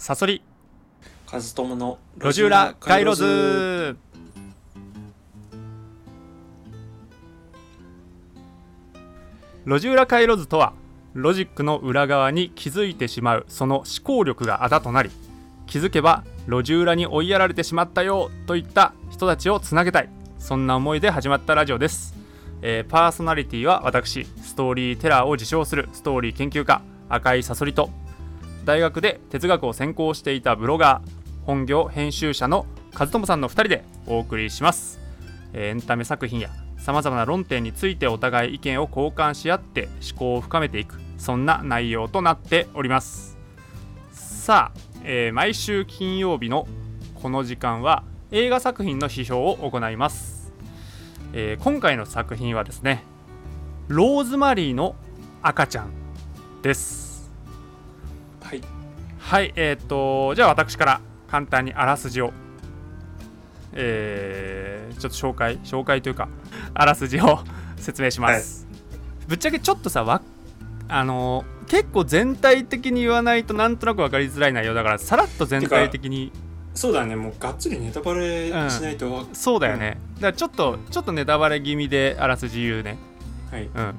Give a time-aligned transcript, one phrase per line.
[0.00, 0.40] サソリ。
[1.26, 3.98] カズトモの路地裏街路図。
[9.66, 10.72] 路地裏回路図とは
[11.12, 15.10] ロジックの裏側に気づいてしまうその思考力があだとなり
[15.66, 20.08] 気づけば路地裏に追いやられてしまったよといった人たちをつなげたい。
[20.38, 22.14] そんな思いで始まったラジオです、
[22.62, 26.80] えーパーソナリティは私ストーリーテラーを自称するストーリー研究家
[27.10, 27.90] 赤井さそりと
[28.64, 32.66] 大学で哲学を専攻していたブロガー本業編集者の
[32.98, 35.00] 和友さんの2人でお送りします、
[35.52, 43.36] えーエンタメ作品やさまざまな論点についてお互い意見を交換し合って思考を深めていくそんな内容となっております。
[44.12, 46.66] さあ、えー毎週金曜日の
[47.14, 50.52] この時間は映画作品の批評を行います、
[51.32, 53.04] えー今回の作品はですね
[53.88, 54.94] ローズマリーの
[55.42, 55.90] 赤ちゃん
[56.62, 57.09] です。
[59.30, 62.32] はい、えーっと、じゃあ私から簡単にあらすじを、
[63.74, 66.28] えーちょっと紹介、紹介というか、
[66.74, 67.38] あらすじを
[67.78, 68.66] 説明します。
[69.28, 70.20] ぶっちゃけちょっとさ、わ
[70.88, 74.74] あのー結構全体的に言わないとなんとなく分かりづらい内容。
[74.74, 76.32] だから、さらっと全体的に、
[76.74, 77.14] そうだね。
[77.14, 79.14] もうがっつりネタバレしないと。
[79.14, 80.00] わ、そうだよね。
[80.16, 82.98] だからちょっと、ちょっとネタバレ気味であらすじ言うね。
[83.52, 83.62] はい。
[83.62, 83.94] うん、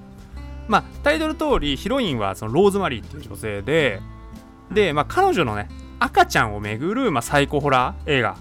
[0.68, 4.02] まあタイトル通りヒロインはそのローズマリーっていう女性で
[4.74, 5.70] で、まあ、彼女のね
[6.00, 8.38] 赤ちゃんをめぐる、まあ、サイコホラー映画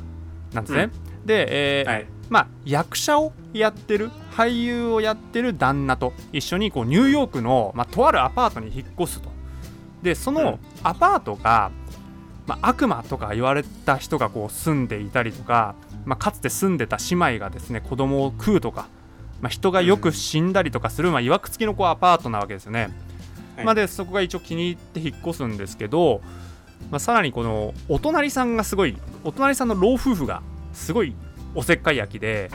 [0.52, 0.90] なんですね、
[1.24, 2.06] で、えーはい。
[2.28, 9.28] まあ、役者をやってる俳優をやってる旦那と一緒にこうニューヨークの、まあ、とあるアパートに引っ越すと。
[10.02, 10.58] でそのうん。
[10.82, 11.70] アパートが、
[12.46, 18.88] まあ、悪魔とか言われた人がこう住んでいたりとか、まあ、かつて住んでた姉妹がですね子供を食うとか、
[19.40, 22.90] まあ、人がよく死んだりとかする、まあ、曰く付きのこうアパートなわけですよね。
[23.60, 23.66] はい。
[23.66, 26.20] まあ、でそこが一応気に入って引っ越すんですけど、
[26.90, 31.14] まあ、さらにこのお隣さんがすごいお隣さんの老夫婦がすごい
[31.54, 32.50] おせっかい焼きで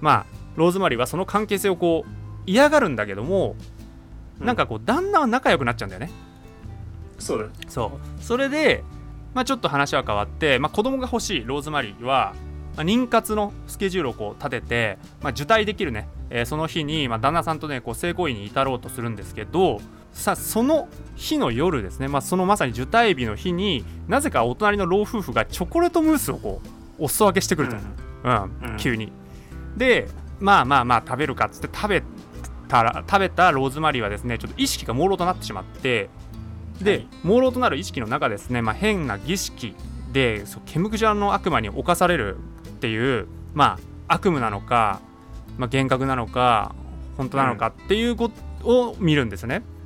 [0.00, 2.10] まあローズマリーはその関係性をこう
[2.46, 3.80] 嫌がるんだけども、うん
[4.40, 6.10] なんかこう旦那は仲良くなっちゃうんだよね。
[7.18, 8.22] そうだそう。
[8.22, 8.82] それで、
[9.34, 12.34] まあ、ちょっと話は変わって、まあ、子供が欲しいローズマリーは、
[12.76, 26.60] まあ、妊活のスケジュールをこう立てて、まあ、受胎できるね、えーその日に、まあ、旦那さんとねこう性行為に至ろうとするんですけどさあその日の夜ですね、まあ、そのまさに受胎日の日になぜかお隣の老夫婦がチョコレートムースをこ
[26.98, 28.28] うお裾分けしてくると、う。
[28.28, 28.32] ん。
[28.72, 28.76] うん。
[28.78, 29.12] 急に。
[29.76, 30.08] で
[30.40, 32.02] まあまあまあ食べるかっつって食べ
[32.68, 36.08] たら食べたローズマリーはですねちょっと意識が朦朧となってしまって
[36.80, 37.08] で、はい。
[37.22, 39.74] 朦朧となる意識の中ですね、まあ、変な儀式
[40.12, 42.36] でそうケムクジャンの悪魔に侵される
[42.68, 43.78] っていうま
[44.08, 45.00] あ悪夢なのか、
[45.56, 46.74] まあ、幻覚なのか
[47.16, 48.30] 本当なのかっていうこ
[48.62, 49.62] とを見るんですね。
[49.74, 49.79] うん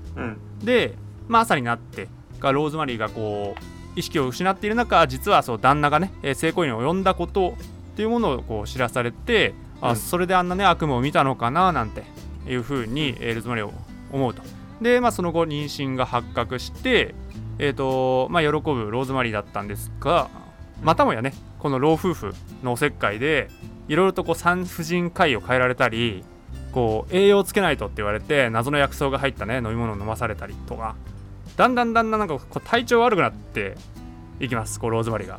[0.65, 0.95] で、
[1.29, 2.09] まあ、朝になって
[2.41, 7.55] がローズマリーがこう意識を失っている中実はそう旦那がね、えー性行為に及んだこと
[7.93, 9.97] っていうものをこう知らされて、あうん。
[9.97, 12.03] それであんなね悪夢を見たのかななんて
[12.49, 13.73] いうふうに、えーローズマリーを
[14.13, 14.43] 思うと。
[14.81, 17.15] で、まあ、その後妊娠が発覚して、
[17.59, 20.29] えーとまあ、喜ぶローズマリーだったんですが
[20.83, 23.49] またもやねこの老夫婦のおせっかいで
[23.89, 26.25] いろいろとこう産婦人科医を変えられたり
[26.75, 30.97] こう栄養つけないとって言われて謎の薬草が入ったね飲み物を飲まされたりとか
[31.57, 33.77] だんだんだんだんなんかこう体調悪くなって
[34.41, 35.39] いきますこうローズマリーが。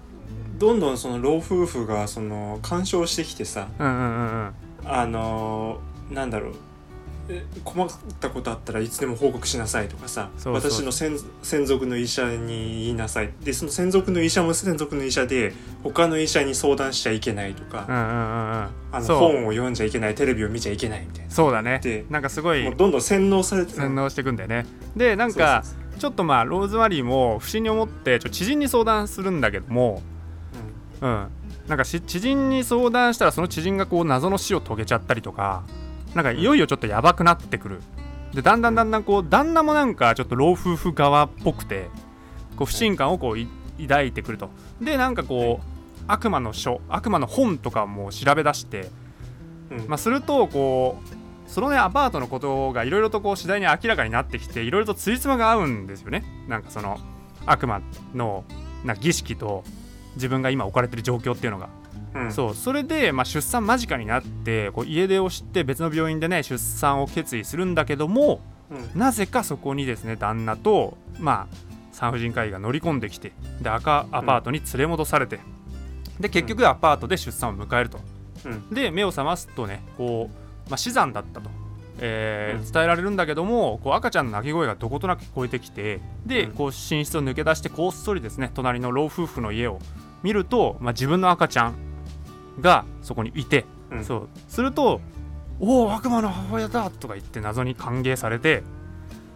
[0.58, 4.54] どんどんその老夫婦がその干渉してきてさうんうんうんうん
[4.86, 6.56] あのーなんだろうえ
[7.64, 13.32] 困ったことあったらいつでも報告しなさいとかさ私の専専属の医者に言いなさい。
[13.42, 15.54] でその専属の医者も専属の医者で
[15.84, 18.70] 他の医者に相談しちゃいけないとか、うんうんうんうん。
[18.92, 21.32] あの本を読んじゃいけないテレビを見ちゃいけないみたいな。
[21.32, 21.80] そうだね。
[21.84, 22.64] でなんかすごい。
[22.64, 24.66] もうどんどん洗脳されて洗脳していくんだよね。
[24.96, 25.64] でなんか
[25.98, 30.02] ちょっとまあローズマリーも不審に思ってちょ知人に相談するんだけども
[31.00, 31.28] そううん。
[31.68, 35.64] なんかし知人に相談したらその知人がこう謎の死を遂げちゃったりとか
[36.16, 37.82] なんかいよいよちょっとやばくなってくる。
[38.34, 41.90] でだんだんだんだんこう旦那もなんかちょっと老夫婦側っぽくて
[42.56, 43.48] こう不信感をこうい
[43.82, 44.50] 抱いてくると。
[44.82, 48.90] でなんかこう悪魔の書悪魔の本とかも調べ出して
[49.70, 49.78] うん。
[49.80, 56.24] うんまあ、するとこうそのねアパートのことがいろいろとこう次第に明らかになってきていろいろとついつまが合うんですよね。
[56.48, 57.00] なんかその
[57.46, 57.82] 悪魔
[58.14, 58.44] の
[58.84, 59.64] な儀式と
[60.16, 61.70] 自分が今置かれてる状況っていうのが、
[62.16, 62.32] うん。
[62.32, 68.42] そうそれで、まあ、出産間近になってこう家出をして別の病院でね出産を決意するんだけども
[68.72, 69.00] うん。
[69.00, 71.56] なぜかそこにですね旦那とまあ
[71.92, 73.32] 産婦人科医が乗り込んできて
[73.62, 75.40] で赤アパートに連れ戻されて、
[76.20, 78.00] で結局アパートで出産を迎えると。
[78.46, 78.70] うん。
[78.70, 81.50] で目を覚ますとねこう、まあ、死産だったと
[82.00, 82.72] えーうん。
[82.72, 86.52] 伝えられるんだけどもこう赤ちゃんの泣き声がどことなく聞こえてきてで、うん。
[86.52, 89.80] こう寝室を抜け出してこっそりですね隣の老夫婦の家を
[90.22, 91.76] 見ると、まあ、自分の赤ちゃん
[92.62, 94.06] がそこにいて、うん。
[94.06, 94.30] そう。
[94.48, 95.02] すると
[95.60, 98.64] 「おお悪魔の母親だ!」とか言って謎に歓迎されて、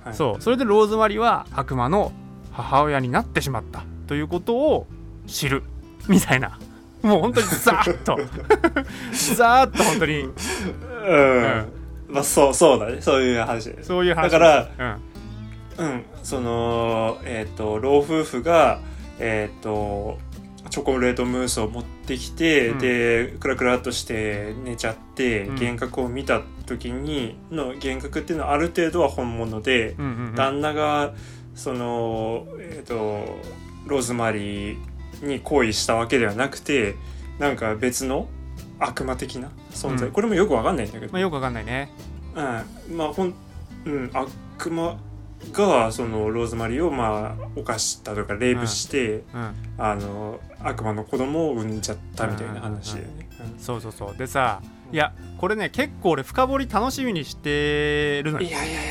[0.04, 0.14] はい。
[0.14, 0.42] そう。
[0.42, 2.12] それでローズマリーは悪魔の
[2.52, 4.88] 母親になってしまったということを
[5.28, 5.64] 知る。
[6.08, 6.58] みたいな。
[7.02, 8.18] もう本当にザーッと。
[9.36, 10.22] ザーッと本当に。
[10.22, 10.34] うん、
[12.10, 13.02] まあそうそうだね。
[13.02, 13.74] そういう話。
[13.82, 14.98] そういう話だから
[15.78, 15.86] うん。
[15.86, 16.06] うん。
[16.24, 18.80] そのえっ、と老夫婦が
[19.20, 20.18] えっ、と
[20.70, 22.80] チョコレートムースを持ってきて、うん。
[22.80, 25.54] でクラクラっとして寝ちゃって、うん。
[25.56, 30.36] 幻覚を見た時にの幻覚っていうのはある程度は本物で、うんうんうん。
[30.36, 31.14] 旦那が
[31.56, 33.26] そのえっ、と
[33.86, 34.78] ローズマリー
[35.22, 36.96] に行為したわけではなくて
[37.40, 38.28] なんか別の
[38.80, 40.14] 悪魔的な存在、うん。
[40.14, 41.92] これもよくわかんないんだけど、まあ、よくわかんないね。
[42.36, 43.34] うん、まあほん、
[43.86, 44.98] うん、悪魔
[45.54, 49.54] がそのローズマリーをまあ犯したとかレイプして、うん。
[49.78, 52.94] あの悪魔の子供を産んじゃったみたいな話。
[52.94, 53.30] だよね。
[53.58, 54.18] そうそうそう。
[54.18, 58.48] でさいやこれね結構俺深掘り楽しみにしてるのよ。
[58.48, 58.86] うんいやいやい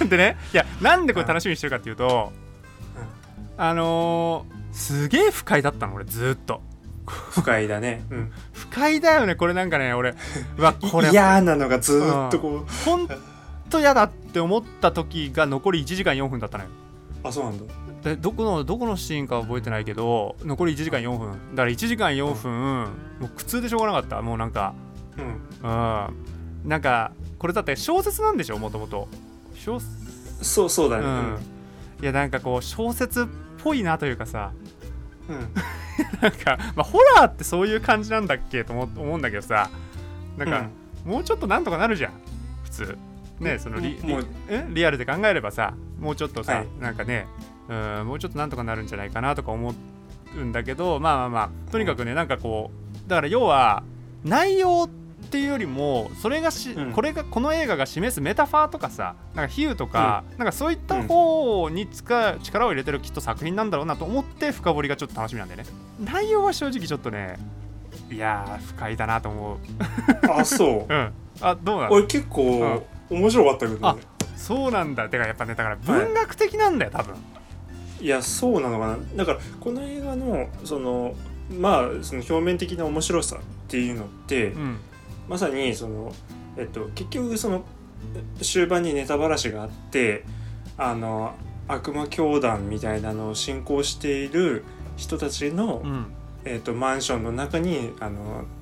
[0.00, 0.06] や。
[0.08, 2.32] でねいやなんでこれ楽しみにしてるかっていうと、
[3.56, 6.62] あのーすげえ不快だったの俺ずーっと。
[7.04, 8.04] 不快だね。
[8.10, 10.14] うん、 不快だよねこれなんかね俺。
[10.56, 11.10] うわこれ。
[11.10, 13.08] 嫌なのがずーっとこう、ほん
[13.72, 16.70] と嫌だって思った時が残り1時間4分だったのよ。
[17.24, 17.64] あそうなんだ。
[18.02, 21.32] でどこのどこのシーンか覚えてないけど残り1時間4分。
[21.50, 22.84] だから1時間4分、
[23.20, 24.22] もう苦痛でしょうがなかった。
[24.22, 24.74] もうなんか
[25.16, 25.72] うん、う
[26.66, 26.68] ん。
[26.68, 29.08] なんかこれだって小説なんでしょもともと。
[29.56, 31.04] そうそうだね。
[31.04, 31.38] うん。
[32.02, 33.26] いやなんかこう小説っ
[33.62, 34.52] ぽいなというかさ。
[35.28, 35.36] うん。
[35.36, 35.52] う ん
[36.20, 39.70] なんか、まあ、ホラーってそういう感じなんだっけと思思うんだけどさ。
[40.36, 40.66] なんか、
[41.04, 42.12] もうちょっとなんとかなるじゃん
[42.64, 42.98] 普通
[43.40, 44.26] ねそのリもう。
[44.70, 46.68] リアルで考えればさもうちょっとさ、はい。
[46.80, 47.26] なんかね
[47.68, 49.74] うんもうちょっとなんとかなるんじゃないかなとか思
[50.36, 52.70] うんだけどまあまあまあとにかくねなんかこ
[53.06, 53.82] うだから要は
[54.24, 56.92] 内容っていうよりもそれがし、うん。
[56.92, 65.64] これがこの映画が示すメタファーとかさなんか比喩とか、なんかそういった方に使う力を入れてるきっと作品なんだろうなと思って深掘りがちょっと楽しみなんでね。
[66.00, 67.38] 内容は正直ちょっとね
[68.10, 69.58] いやー不快だなと思う。
[70.30, 70.86] あそう。
[70.92, 71.12] うん。
[71.40, 71.92] あどうなの？
[71.92, 74.02] 俺結構面白かったけどね。
[74.36, 75.08] そうなんだ。
[75.08, 77.14] てかやっぱねだから文学的なんだよ多分。
[78.00, 78.98] いやそうなのかな。
[79.16, 81.14] だからこの映画のその
[81.50, 84.78] まあその表面的な面白さっていうのって、うん。
[85.28, 86.12] まさにその、
[86.56, 87.64] えっと、結局その
[88.40, 90.24] 終盤にネタばらしがあって
[90.76, 91.34] あの
[91.68, 94.64] 悪魔教団みたいなのを信仰している
[94.96, 96.06] 人たちの、うん。
[96.44, 98.44] えっと、マンションの中にあの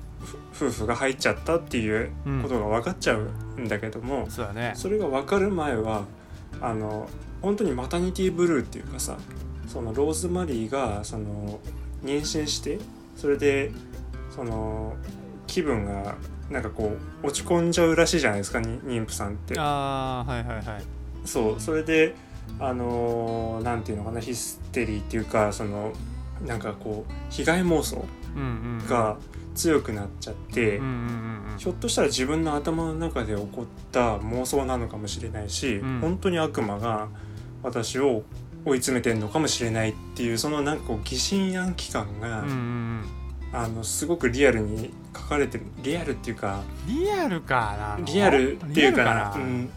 [0.67, 2.41] 夫婦が入っちゃったっていううん。
[2.41, 3.29] ことが分かっちゃう
[3.59, 4.73] んだけども、そうだね。
[4.75, 6.05] それが分かる前は
[6.59, 7.09] あの
[7.41, 9.17] 本当にマタニティブルーっていうかさ
[9.67, 11.59] そのローズマリーがその
[12.03, 12.79] 妊娠して
[13.15, 13.71] それで
[14.35, 14.95] その
[15.47, 16.15] 気分が
[16.49, 19.55] なんかこう落ち込んじゃうらしいじゃないですかに妊婦さんって。
[19.57, 20.83] ああはいはいはい。
[21.25, 22.13] そうそれで
[22.59, 25.93] あのーなんていうのかなヒステリーっていうかその
[26.45, 28.03] なんかこう被害妄想
[28.35, 28.41] うん
[28.81, 28.87] うん。
[28.87, 29.17] が
[29.55, 30.77] 強くなっちゃって。
[30.77, 35.99] うんうんうんひょっとしたら自分の頭の中で起こった妄想なのかもしれないし、うん。
[35.99, 37.07] 本当に悪魔が
[37.61, 38.23] 私を
[38.65, 43.05] 追い詰めてんのかもしれないっていうそのなんかこう疑心暗鬼感が、うんうんうん。
[43.53, 48.05] あのすごくリアルに書かれてるリアルっていうかリアルかな。
[48.05, 49.69] リアルっていうかなルうん、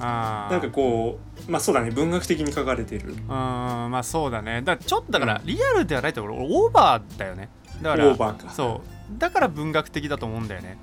[0.00, 3.10] なんかこうまあそうだね文学的に書かれてる。
[3.10, 4.62] うんまあそうだね。
[4.62, 7.48] だからちょっとだからリアルではないと俺オーバーだよね。
[7.82, 8.50] だからオーバーか。
[8.50, 10.78] そうだから文学的だと思うんだよね。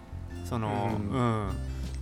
[0.46, 1.48] そのううん。
[1.48, 1.50] ん、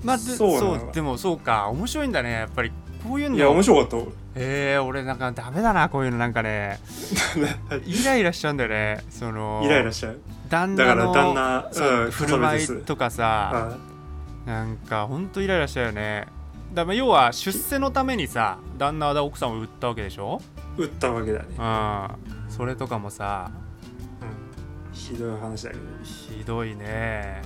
[0.03, 1.68] まあでそうでもそうか。
[1.70, 2.72] 面白いんだねやっぱり。
[3.03, 3.36] こういうの。
[3.36, 4.01] いや面白かっ
[4.36, 6.80] えー、俺なんかダメだなこういうのなんかね。
[7.70, 9.03] た イライラしちゃうんだよね。
[9.10, 10.20] そのイライラしちゃう。
[10.50, 13.77] 旦だから旦那そううん振る舞いとかさ
[14.46, 16.27] あなんかほんとイライラしちゃうよね。
[16.74, 20.42] だ要は出世のためにさ旦那は奥さんを売ったわけでしょ？
[20.77, 22.51] 打ったわけだね、うん。
[22.51, 23.62] それとかもさうん、
[25.12, 25.81] ひどい話だけど。
[26.03, 27.41] ひどいね。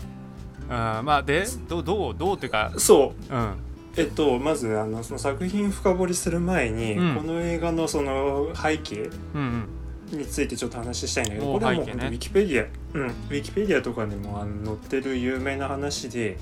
[0.63, 2.73] うんまあでどうどうどうっていうか。
[2.77, 3.33] そう。
[3.33, 3.53] うん。
[3.95, 7.15] えっと、まずあのその作品深掘りする前に、うん。
[7.15, 9.67] この映画のその背景うん
[10.11, 10.17] うん。
[10.19, 16.37] についてちょっと話したいんだけどおこれはもうウィキペディア、うん、ウィキペディアとかにもあの載ってる有名な話で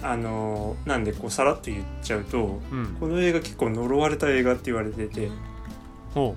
[0.00, 2.78] あのなんでこうさらっと言っちゃうとうん。
[2.78, 5.28] うんこの映画結構呪われた映画って言われてて、
[6.14, 6.36] ほ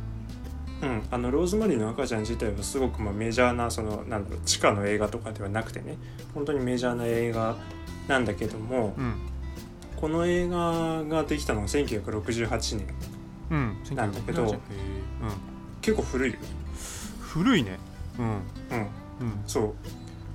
[0.82, 5.98] うん、あのローズマリーの赤ちゃん自体はすごくまあメジャーなそのなんだろう地下の映画とかではなくてね
[6.36, 7.56] 本当にメジャーな映画
[8.08, 9.16] なんだけども、ううん。
[9.98, 12.88] この映画ができたのは1968年
[13.50, 13.96] うん。
[13.96, 14.60] なんだけど1978うん。
[15.82, 16.38] 結構古いよ。
[17.20, 17.80] 古いね。
[18.20, 18.26] うん。
[18.26, 18.34] うん。
[18.34, 18.40] うん。
[19.48, 19.76] そ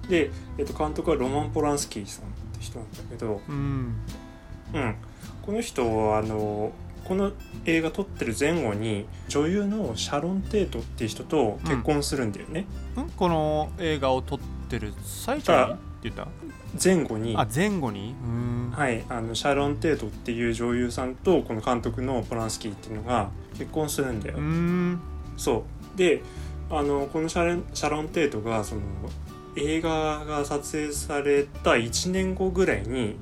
[0.09, 0.11] う。
[0.11, 3.95] で、えっと、監督はロマン・ポランスキーさんって人なんだけど、うん。
[4.75, 4.95] うん、
[5.43, 6.73] この人はあの
[7.13, 7.33] この
[7.67, 12.61] 映画撮ってる前後に女優のシャロン・テートっていう人と結婚するんだよね、
[12.97, 13.11] ん？
[13.11, 14.39] この映画を撮っ
[14.71, 15.73] てる最中に？
[15.75, 16.27] って言った
[16.83, 17.35] 前後に。
[17.37, 18.15] あ前後に？
[18.25, 18.71] うん。
[18.75, 23.29] はい、あのシャロン・テートっていう女優さんとこの監督のポランスキーっていうのが
[23.59, 24.99] 結婚するんだよ、うん。
[25.37, 25.99] そう。
[25.99, 26.23] で
[26.71, 28.81] あのこのシャレンシャロン・テートがその
[29.57, 33.19] 映画が撮影された1年後ぐらいに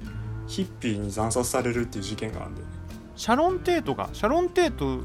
[0.47, 2.73] ヒッピーに惨殺されるっていう事件があるんだよね
[3.21, 5.05] シャロン・テートがシャロン・テート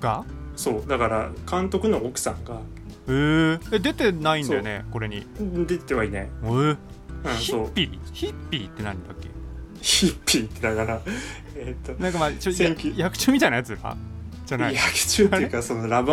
[0.00, 0.24] が？
[0.54, 2.60] そうだから監督の奥さんが。
[3.08, 3.74] へー。
[3.74, 5.26] え出てないんだよねこれに。
[5.66, 6.76] 出てはいない、えー。
[7.24, 7.98] うん、ヒッピー？
[8.12, 9.28] ヒッピーって何だっけ？
[9.82, 11.00] ヒッピーってだから
[11.56, 12.52] えっ、となんかまあちょ
[12.96, 13.74] 役中みたいなやつ？
[13.76, 13.96] か
[14.46, 14.74] じゃない。
[14.76, 16.12] 役中っていうかそのラブ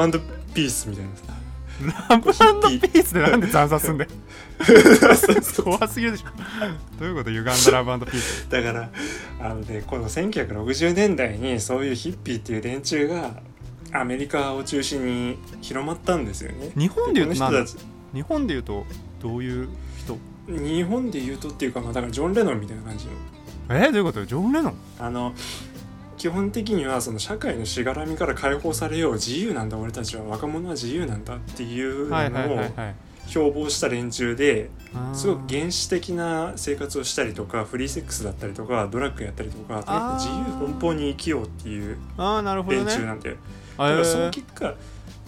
[0.55, 4.09] ピースみたいなさラブピースでなんで惨殺すんだよ
[5.63, 6.25] 怖すぎるでしょ。
[6.99, 7.29] どういうこと？
[7.29, 8.47] 歪んだラブピース。
[8.49, 8.89] だから
[9.41, 13.31] あのねこの1960年代にそういうヒッピーっていう連中が
[13.91, 16.71] アメリカを中心に広まったんですよね。
[16.77, 17.51] 日本でこ言うと何？
[17.53, 17.85] の人たち。
[18.13, 18.85] 日本で言うと
[19.21, 20.17] どういう人？
[20.47, 23.05] 日本で言うとっていうかまあだからジョン・レノンみたいな感じ。
[23.05, 23.11] の
[23.69, 23.91] え？
[23.91, 24.25] どういうこと？
[24.25, 24.75] ジョン・レノン？
[24.99, 25.33] あの
[26.17, 29.77] 基本的にはその社会のしがらみから解放されよう自由なんだ。
[29.77, 32.95] 俺たちは若者は自由なんだっていうのはいはいはいをはい
[33.27, 34.69] 標榜した連中で
[35.13, 43.35] すごく原始的な生活をしたりとかフリーセックスだったりとかドラッグやったりとか自由奔放に生きようっていうあーなるほど連ね中なんだよ。
[43.77, 44.75] あだからそのえー結果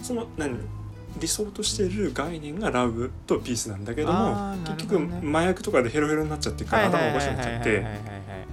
[0.02, 0.56] その何
[1.18, 7.84] 理想としてる概念がラブとピースなんだけどもあーなる結局麻薬とかでヘロヘロになっちゃってから頭おかしくなっちゃって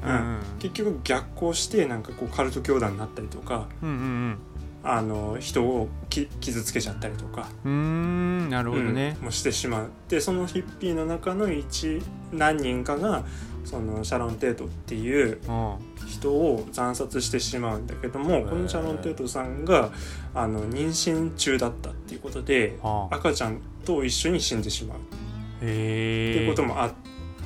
[0.05, 0.39] うん。
[0.59, 4.37] 結局逆行してなんかこうカルト教団になったりとかうんうん
[4.83, 9.15] あの人をき傷つけちゃったりとか、うんなるほどね。
[9.19, 12.01] うんもしてしまうでそのヒッピーの中の一
[12.33, 13.23] 何人かが
[13.63, 15.75] そのシャロン・テートっていううん
[16.07, 19.91] 人を惨殺してしまうんだけどもこのシャロン・テートさんが
[20.35, 23.15] あの妊娠中だったっていうことではあ。
[23.15, 25.01] 赤ちゃんと一緒に死んでしまうっ
[25.61, 26.93] ていうこともあっ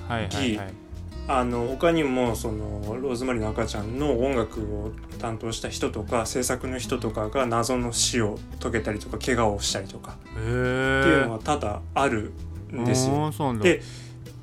[0.08, 0.87] はいはいはい
[1.30, 12.32] あの他にもそのローズマリーの赤ちゃんの音楽を担当した人とか制作の人とかが謎の死を遂げたりとか怪我をしたりとかへっていうのえは多々ある
[12.72, 13.32] んですよ。
[13.62, 13.82] で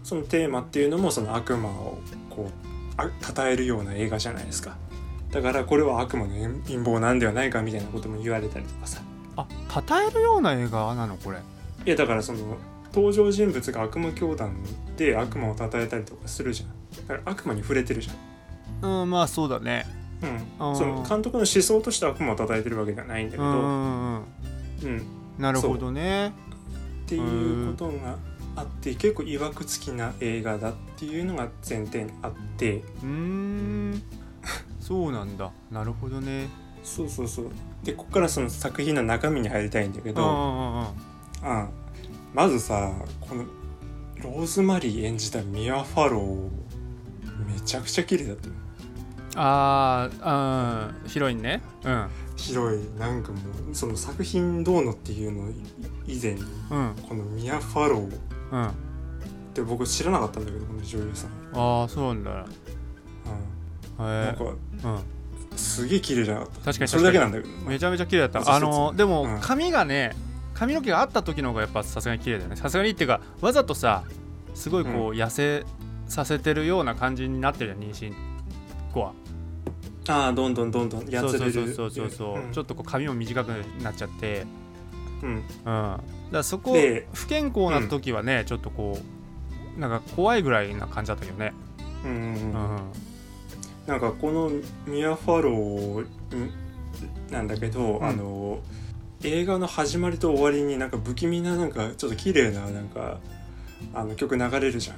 [0.02, 1.98] そのテーマっていうのもその悪魔を
[2.28, 4.76] こうあ称えるような映画じゃないですか。
[5.30, 6.34] だからこれは悪魔の
[6.66, 9.00] 陰謀なんではないかみたいなことも言われたりとかさ。
[9.36, 11.38] あ称えるような映画なのこれ
[11.84, 12.56] いやだからその
[12.94, 14.54] 登場人物が悪魔教団
[14.96, 17.06] で悪魔を称えたりとかするじゃん。
[17.08, 19.00] だから悪魔に触れてるじゃん。
[19.02, 19.86] うんまあそうだね。
[20.60, 24.24] うん、その監督の思想として悪魔を称えてるわけではないんだけど、うん
[25.38, 26.28] なるほどね。
[26.28, 26.32] っ
[27.06, 28.16] ていうことが
[28.56, 32.76] あって結構いわくつきな映画だっていうのが前提にあって。
[32.76, 34.02] うーん。
[34.78, 35.50] そうなんだ。
[35.70, 36.48] なるほどね。
[36.84, 37.46] そうそうそう。
[37.82, 40.86] でここからその作品の中身に入りたいんだけど、うんうんうんうん。
[40.86, 41.83] うん
[42.34, 43.44] まずさこの
[44.22, 46.50] ローズマリー演じたミア・ファロー
[47.52, 48.48] めちゃくちゃ綺麗だった。
[48.48, 48.54] よ
[49.36, 51.62] あーうんヒロインね。
[51.84, 52.08] うん。
[52.36, 52.80] 広い。
[52.98, 53.38] なんかも
[53.70, 55.50] うその作品どうのっていうの
[56.06, 56.44] 以前にう
[56.78, 56.94] ん。
[57.08, 58.18] このミア・ファロー。
[58.52, 58.66] うん。
[58.68, 58.72] っ
[59.54, 62.46] て僕知らなかったんだけどこの女優さん、ああそうなんだ。
[63.98, 64.46] うん、へえなんかう
[65.54, 65.56] ん。
[65.56, 66.60] すげえ綺麗じゃなかった。
[66.64, 67.54] 確かにそれだけなんだけど。
[67.68, 68.54] めちゃめちゃ綺麗だった。
[68.54, 69.40] あのでもうん。
[69.40, 70.16] 髪がね
[70.54, 72.56] 髪の毛があった時の方がやっぱさすがに綺麗だよね。
[72.56, 74.04] さすがにっていうかわざとさ
[74.54, 75.64] すごいこう痩せ
[76.06, 78.14] させてるような感じになってるじゃん妊娠
[78.92, 79.12] 後は。
[80.06, 81.52] ああどんどんどんどんやつれる。
[81.52, 82.52] そうそうそうそう、ん。
[82.52, 83.48] ちょっとこう髪も短く
[83.82, 84.46] なっちゃって。
[85.22, 85.30] うん。
[85.30, 85.42] うん。
[85.64, 88.98] だからそこで不健康な時はね、ちょっとこ
[89.76, 91.52] うなんか怖いぐらいな感じだったけどね。
[92.04, 92.32] うんうんううん。
[92.36, 92.78] ん
[93.86, 94.50] なんかこの
[94.86, 96.06] ミア・ファロー
[97.30, 98.04] なんだけど、ん。
[98.04, 98.60] あの
[99.24, 103.18] 映画の始まりと終わりになんか不気味ななんかちょっと綺麗ななんか
[103.94, 104.96] あの曲流れるじゃん。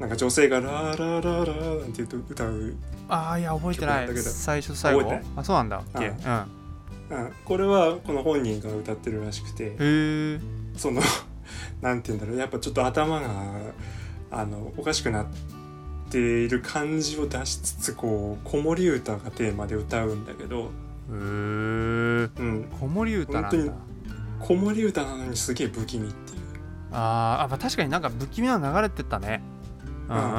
[0.00, 2.74] なんか女性が「ラーラーラーラー」なんて言うと歌う、
[3.08, 4.06] ああいや覚えてない。
[4.06, 5.00] 曲なんだけど最初と最後。
[5.00, 5.32] 覚えてない？
[5.36, 5.78] あそうなんだ。
[5.78, 6.14] っけう
[7.10, 7.16] うん。
[7.16, 9.76] んうん、これはこの本人が歌ってるらしくて。
[10.76, 11.00] その
[11.80, 12.36] なんて言うんだろう。
[12.36, 13.28] やっぱちょっと頭が
[14.30, 15.26] あのおかしくなっ
[16.10, 20.70] ている感じを出しつつこう子守歌がテーマで歌うんだけど、
[21.10, 23.72] へえうん、子守歌なんだ。
[24.40, 26.40] 子守歌なのにすげえ不気味っていう。
[26.92, 27.44] あー。
[27.44, 29.42] あまあ確かになんか不気味なの流れてたね。
[30.08, 30.34] うんうんうんう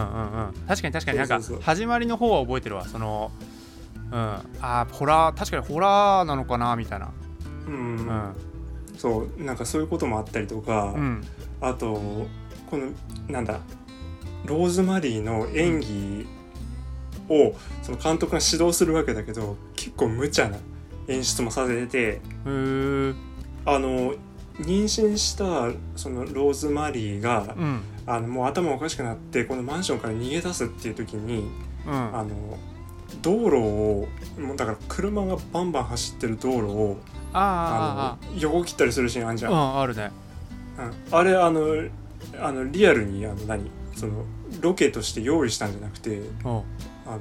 [0.51, 0.53] ん。
[0.67, 1.17] 確かに確かに。
[1.17, 3.31] なんか始まりの方は覚えてるわその
[4.11, 4.17] うん。
[4.17, 7.11] あーホラー確かにホラーなのかなみたいな。
[7.67, 7.73] うん。
[7.73, 8.35] うん。
[8.97, 11.23] そうなんかそういうこともあったりとか、うん。
[11.61, 11.93] あと
[12.69, 12.91] この
[13.27, 13.59] なんだ
[14.45, 16.27] ローズマリーの演技
[17.29, 20.57] をその監督が指導するわけだけど結構無茶な
[21.07, 22.49] 演出もさせてあ
[23.79, 24.13] の
[24.59, 27.81] 妊娠したそのローズマリーが、うん。
[28.05, 31.47] あのもう頭おかしくなってこのマンションから逃げ出すっていう時に
[31.85, 31.93] うん。
[31.93, 32.29] あの
[33.21, 34.07] 道路を
[34.39, 36.97] もうだから車がバンバン走ってる道路を
[37.33, 40.11] ああの横切ったりするシーンあるじゃん、ーあね。
[41.11, 41.17] うん。
[41.17, 41.61] あれあの
[42.41, 43.69] あのリアルにあの何？
[43.95, 44.25] その
[44.61, 46.21] ロケとして用意したんじゃなくて
[47.09, 47.19] あの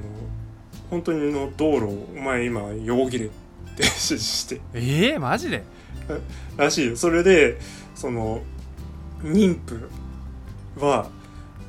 [0.90, 3.35] 本当にの道路をお前今横切れって
[3.83, 4.61] 指示して。
[4.75, 5.64] えー、マジで？
[6.57, 6.97] らしいよ。
[6.97, 7.59] それで
[7.95, 8.42] その
[9.23, 9.90] 妊婦
[10.78, 11.09] は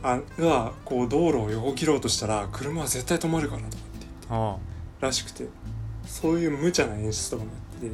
[0.03, 4.57] あがこう道路を横切ろうとしたら車は絶対止まるからとかってあ
[5.01, 5.47] らしくて。
[6.05, 7.93] そういう無茶な演出とかもやってて。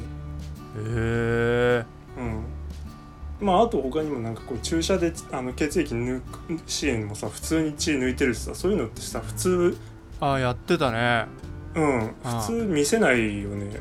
[0.78, 1.84] え。
[2.16, 3.46] うん。
[3.46, 9.76] まああと他にもなんかこう注射であの血液抜くシーンもさ普通に血抜いてるしさそういうのってさ普通
[10.20, 11.26] ああやってたね。
[11.74, 12.14] うん。
[12.24, 13.78] 普通見せないよね。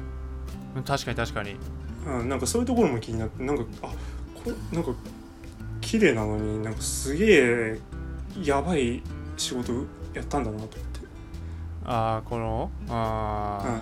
[0.76, 1.56] うん確かに確かに。
[2.08, 3.94] うんなんかそういうところも気になってなんかあこ
[4.46, 4.92] れなんか
[5.82, 7.80] 綺麗なのになんかすげえ
[8.44, 9.02] やばい
[9.38, 9.72] 仕事
[10.14, 10.76] やったんだなと思って。
[11.86, 13.80] ああこのあ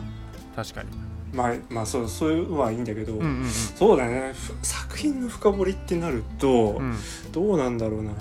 [0.56, 0.90] あ、確かに。
[0.90, 4.34] うんまあまあそうそういうのはいいんだけど、うんうんそうだね。
[4.34, 6.96] ふ作品の深掘りってなると、うん。
[7.32, 8.12] どうなんだろうな。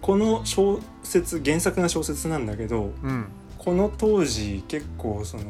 [0.00, 3.26] この小説原作が小説なんだけどうん
[3.64, 5.44] この当時結構その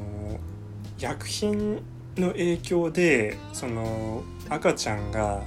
[0.99, 1.83] 薬品
[2.17, 5.43] の影響でその赤ちゃんが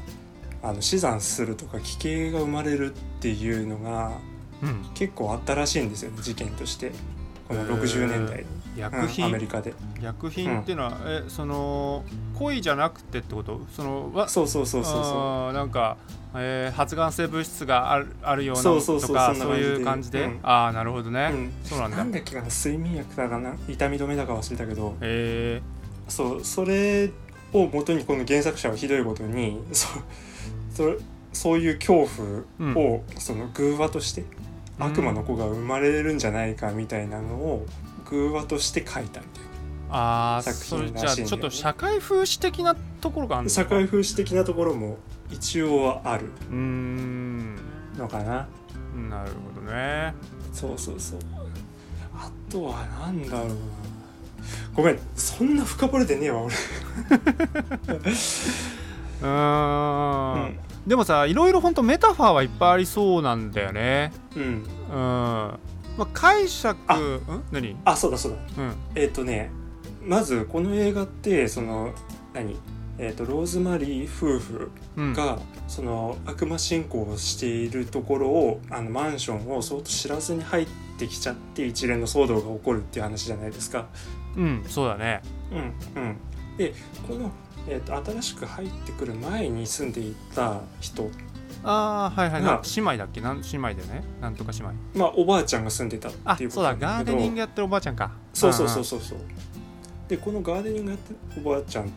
[0.63, 4.17] あの死産するとか奇形が生まれるっていうのが
[4.61, 4.85] うん。
[4.93, 6.91] 結構あったらしいんですよね事件として。
[7.47, 8.45] このへー60年代。
[8.75, 9.73] に、薬うんアメ品リカで。
[10.01, 12.03] 薬品っていうのは、えその
[12.33, 13.61] 恋じゃなくてってこと？
[13.75, 15.97] そのわそうそうそうそうそあーなんか、
[16.37, 18.75] えー発がん性物質があるあるようなと
[19.13, 20.39] かそういう感じで、うん。
[20.43, 21.97] ああなるほどね、う、うん、そうなんだ。
[21.97, 23.55] なんだっけかな睡眠薬だかな？
[23.67, 24.95] 痛み止めだか忘れたけど。
[25.01, 25.61] え
[26.07, 27.09] そうそれ
[27.53, 30.03] を元にこの原作者はひどいことにそう
[30.71, 30.93] そ
[31.33, 32.07] そういう恐
[32.59, 34.23] 怖を、その偶話としてう
[34.83, 37.65] ん悪魔の子が生まれるんじゃないかみたいなのを
[38.09, 41.15] 偶話として書いたみたいー、ああ作品らしいんだよね。
[41.15, 43.61] じゃあちょっと社会風刺的なところがあるのか。
[43.61, 44.97] な社会風刺的なところも
[45.29, 46.31] 一応はある。
[46.51, 48.47] のかな？
[49.09, 50.13] なるほどね。
[50.53, 51.19] そうそうそう。
[52.15, 53.55] あとはなんだろうな。
[54.73, 56.53] ごめんそんな深掘れてねえわ俺。
[59.21, 60.43] うーん。
[60.43, 60.59] うん。
[60.87, 64.13] でもさいろいろ本当メタファーはいっぱいありそうなんだよね。
[64.35, 64.43] うん。
[64.43, 64.63] うん。
[64.93, 65.57] ま
[65.99, 67.21] あ解釈あん？
[67.51, 67.75] 何？
[67.85, 68.63] あそうだそうだ。
[68.63, 68.75] うん。
[68.95, 69.49] えっ、とね
[70.05, 71.91] まずこの映画ってその
[72.33, 72.55] 何？
[72.97, 75.13] えー、とローズマリー夫婦うん。
[75.13, 83.87] が、その悪魔信仰をしているところをあのマンションをそうと知らずに入ってきちゃって一連の騒動が起こるっていう話じゃないですか。
[84.37, 85.21] うんそうだね。
[85.51, 86.17] うんうん、
[86.57, 86.73] で
[87.07, 87.31] この、
[87.67, 91.09] えー、と新しく入ってくる前に住んでいた人
[91.63, 92.41] ああはいはい。
[92.41, 93.21] がな姉妹だっけ？
[93.21, 94.03] なん姉妹だよね？
[94.21, 94.73] なんとか姉妹。
[94.93, 97.17] まあおばあちゃんが住んでたあっていうこそうだとなんだけど。
[97.17, 98.11] ガーデニングやってるおばあちゃんか。
[98.33, 99.19] そうそうそうそうそう。
[100.07, 101.91] でこのガーデニングやってるおばあちゃん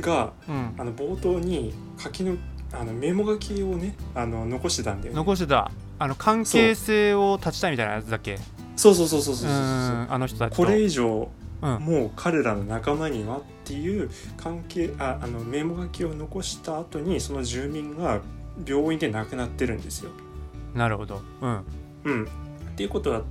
[0.00, 0.54] がうん。
[0.54, 2.36] うんあの冒頭に書きの
[2.72, 5.16] あのメモ書きをねあの残してたんだよね。
[5.16, 5.70] 残してた。
[5.98, 8.38] あの関係性を断ちたいみたいなやつだっけ？
[8.76, 10.62] そうそうそうそうそううそうあの人たちと。
[10.62, 11.28] これ以上
[11.60, 11.70] うん。
[11.80, 18.20] もう彼らの仲間にはっていう関係ああのメモ書きを残した後にその住民が
[18.66, 20.10] 病院で亡くなってるんですよ。
[20.74, 21.20] なるほど。
[21.42, 21.64] うん。
[22.04, 22.26] うん、っ
[22.74, 23.22] ていうことは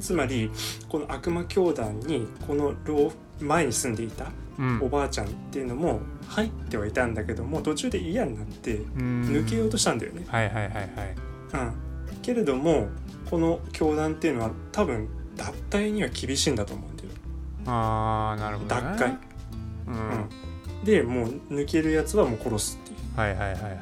[0.00, 0.50] つまり
[0.88, 4.30] この悪魔教団にこの老前に住んでいたうん
[4.80, 10.24] おばあちゃんっていうのも入ってはいたんだけども途中で嫌になって抜抜けようとしたんだよね。
[10.28, 10.84] はいはいはいはい。
[11.52, 11.56] う
[12.18, 12.88] ん、けれども
[13.30, 17.10] この教団っていうのは多分脱退には厳しいんだと思うんだよ。
[17.66, 19.18] ああなるほど、ね、脱会。
[19.86, 19.90] う
[20.82, 23.18] ん、でもう抜けるやつはもう殺すっていう。
[23.18, 23.76] はいはいはいはい。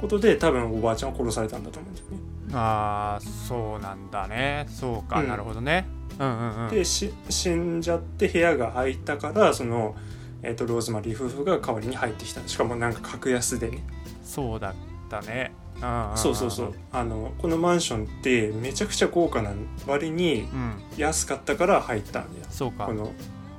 [0.00, 2.16] ことで多分おばあちゃんは殺されたんだと思うんだよね。
[2.52, 4.66] ああそうなんだね。
[4.68, 5.28] そうか、うん。
[5.28, 5.86] なるほどね。
[6.18, 6.70] うんうんうん。
[6.70, 9.94] でし死んじゃって部屋が空いたからその、
[10.42, 12.46] えー、とローズマリー夫婦が代わりに入ってきた。
[12.46, 13.84] しかもなんか格安でね。
[14.22, 14.74] そうだっ
[15.08, 15.52] たね。
[15.76, 16.74] うんんそうそうそう。
[16.92, 19.50] あのこのマンションってめちゃくちゃ豪華な
[19.86, 20.74] 割にうん。
[20.96, 22.46] 安かったから入ったんだよ。
[22.50, 22.86] そうか。
[22.86, 23.12] この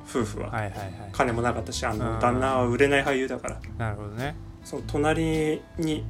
[0.09, 0.91] 夫婦は、はいはいはい。
[1.11, 1.99] 金もなかったしあうん。
[1.99, 3.59] の旦那は売れない俳優だから。
[3.77, 4.35] なるほどね。
[4.63, 6.03] その隣に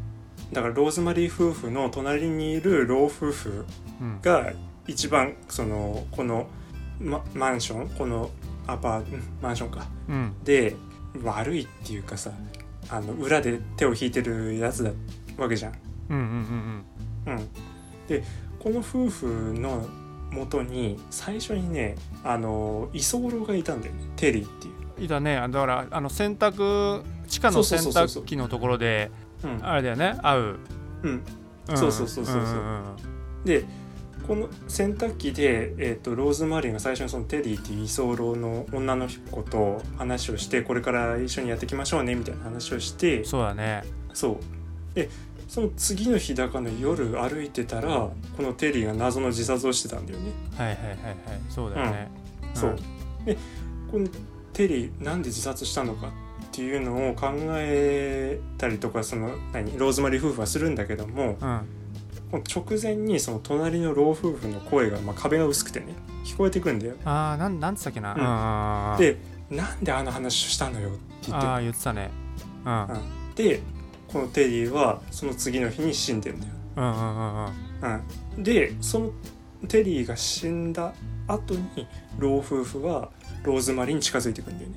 [0.53, 3.65] だからローズマリー夫婦の隣にいる老夫婦
[3.99, 4.19] うん。
[4.21, 4.53] が
[4.87, 6.47] 一番そのこの、
[7.01, 8.29] ま、マンションこの
[8.67, 9.87] アパートマンションか。
[10.09, 10.35] うん。
[10.43, 10.75] で
[11.23, 12.31] 悪いっていうかさ
[12.89, 14.91] あの裏で手を引いてるやつだ
[15.37, 15.73] わけじゃん。
[16.09, 16.83] うんうん
[17.25, 17.49] うんうん、
[18.07, 18.23] で
[18.59, 19.85] この夫婦の
[20.31, 24.01] 元に最初にねあの居候がいたんだよね。
[24.15, 24.73] テリーっていう。
[24.73, 25.35] うんいたね。
[25.35, 29.11] だからあの洗濯地下の洗濯機のところで
[29.43, 29.59] うん。
[29.65, 30.17] あれだよね。
[30.23, 30.55] 会う、
[31.03, 31.23] うん、ん。
[31.75, 32.35] そうそうそうそうそう。
[32.35, 32.95] んん。
[33.45, 33.65] で
[34.27, 43.83] この洗濯機で、えー、とローズマリーが最初にそのテリーっていう居候の女の子と話をしてこれから一緒にやっていきましょうねみたいな話をしてそうだね。
[44.13, 44.37] そう。
[44.95, 45.09] で
[45.47, 50.31] その次の日だかの夜歩いてたらこのテリーが謎の自殺をしてたんだよね。
[50.57, 50.95] はいはいはいはい。
[51.49, 52.11] そうだよね、
[52.53, 52.77] そう。
[53.25, 53.37] で
[53.89, 54.07] この
[54.51, 56.11] テリーなんで自殺したのかっ
[56.51, 61.61] ていうのを考えたりとかその何ローズマリー夫婦はするんだけどもうん
[62.31, 66.95] 直前にその隣の老夫婦の声が、まあ、壁が薄くてね聞こえてくんだよ。
[67.05, 68.99] ああなんなんつったっけな、うん。
[68.99, 69.17] で
[69.49, 71.47] なんであの話したのよって言って。
[71.47, 72.11] ああ言ってたね。
[72.65, 72.73] うん。
[72.73, 72.81] うん。
[72.81, 73.61] うんで
[74.07, 76.53] このテリーはその次の日に死んでんだよ。
[76.77, 78.03] うんうんうん
[78.35, 79.11] うん、でその
[79.67, 80.93] テリーが死んだ
[81.27, 81.87] 後に
[82.17, 83.09] 老夫婦は
[83.43, 84.75] ローズマリーに近づいてくんだよね。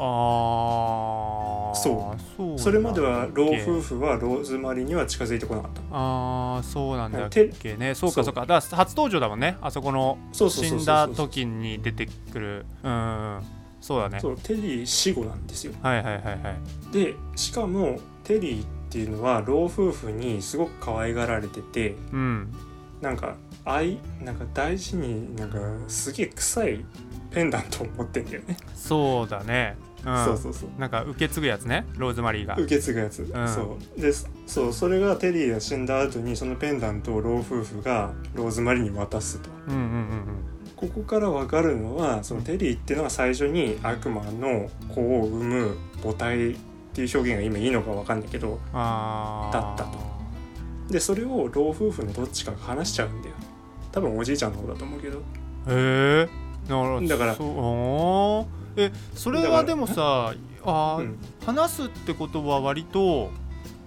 [0.00, 2.58] ああそう。
[2.58, 5.80] それまでは老夫婦はローズマリーには近づいてこなかった。
[5.82, 7.94] のああそうなんだってけね。
[7.94, 8.34] そうかそう。
[8.34, 8.46] か。
[8.46, 9.56] だ初登場だもんね。
[9.60, 12.66] あそこの死んだ時に出てくる。
[12.82, 13.40] うん
[13.80, 14.20] そうだね。
[14.42, 15.72] テリー死後なんですよ。
[15.82, 16.92] はいはいはいはい。
[16.92, 22.54] でしかもテリーっていうのは老夫婦にすごく可愛がられててうん。
[23.00, 26.84] なんか愛なんか大事になんかすげえ臭い
[27.30, 30.24] ペンダントを持ってんだよね、そうだねうん。
[30.24, 30.80] そうそうそう。
[30.80, 32.54] なんか受け継ぐやつねローズマリーが。
[32.56, 33.26] 受け継ぐやつ、ん。
[33.48, 34.00] そう。
[34.00, 34.12] で
[34.46, 39.50] そうそれがテリーが死んだ後にそのペンダントを老夫婦がローズマリーに渡すと。
[39.68, 40.22] うんうんうん
[40.76, 46.56] ここから分かるのはそのテリーっていうのは最初に悪魔の子を産む母体っ
[46.94, 49.98] ていう表現が今いいのか分かんないけどああだったと。
[50.88, 53.34] でそれを老夫婦のどっちかが話しちゃうんだよ。
[53.90, 55.18] 多分おじいちゃんの方だと思うけど。
[55.18, 55.20] へ
[55.68, 56.28] え
[56.68, 57.08] なるほど。
[57.08, 60.32] だからそうえそれはでもさ
[60.64, 61.18] あー、うん。
[61.44, 63.30] 話すってことは割と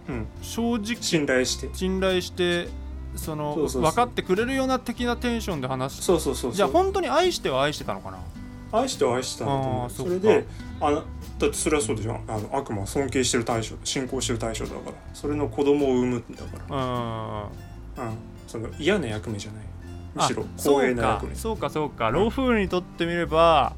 [0.08, 0.28] うん。
[0.42, 1.70] 正直信頼して。
[1.74, 2.68] 信頼して
[3.16, 6.04] その分かってくれるような的なテンションで話す。
[6.04, 6.54] そうそうそうそう。
[6.54, 8.20] じゃあ本当に愛しては愛してたのかな？
[8.72, 9.48] 愛しては愛してたん
[9.84, 10.46] だそれで
[10.80, 11.04] あの
[11.38, 12.18] だってそれはそうでしょ？
[12.26, 14.94] あの悪魔は尊敬してる対象信仰してる対象だから。
[15.14, 17.50] それの子供を産むんだか
[17.98, 17.98] うん。
[17.98, 18.14] ら、うん、
[18.48, 19.64] その嫌な役目じゃない。
[20.16, 21.36] むしろあ光栄な役目。
[21.36, 22.08] そうかそうかそうか。
[22.08, 22.14] うん。
[22.14, 23.74] 老夫婦にとってみれば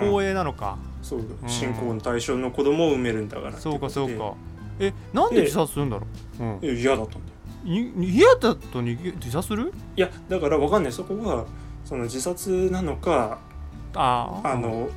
[0.00, 1.48] うん光栄なのか、そうん。
[1.48, 4.34] 信仰の対象の子供を産めるんだからそうかそうか。
[4.78, 6.06] えなんで自殺するんだろ
[6.38, 6.58] う、うん。
[6.62, 9.72] いや嫌だったんだよい嫌だと逃げ自殺する？
[9.96, 10.92] いやだからわかんない。
[10.92, 11.46] そこは
[11.84, 13.38] その自殺なのか
[13.94, 14.52] あー。
[14.52, 14.88] あの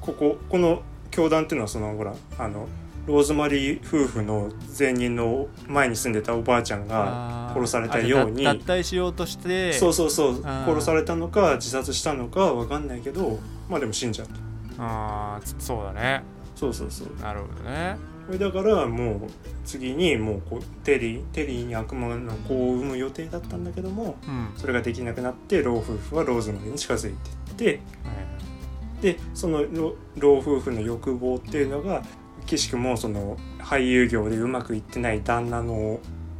[0.00, 2.68] こここの教団っていうのはそのほらあの
[3.06, 9.72] ローズマリー夫婦の前任の前に住んでたおばあちゃんが殺されたように脱退しようとして。
[9.72, 10.42] そうそうそう。
[10.44, 13.40] 殺されたのか自殺したのかわかんないけど
[13.72, 14.34] まあでも死んじゃった。
[14.78, 16.22] あーつそうだね。
[16.54, 17.08] そうそうそう。
[17.20, 17.96] なるほどね。
[18.26, 19.18] これだからもう
[19.64, 24.48] 次にもうこうテリーテリーに悪魔の子を産む予定だったんだけどもうん。
[24.56, 32.02] それができなくなって老夫婦はローズマリーに近づいてってはいでその老老夫婦の欲望っていうのが
[32.46, 35.98] 岸くもその俳優業でうまくいってない旦那の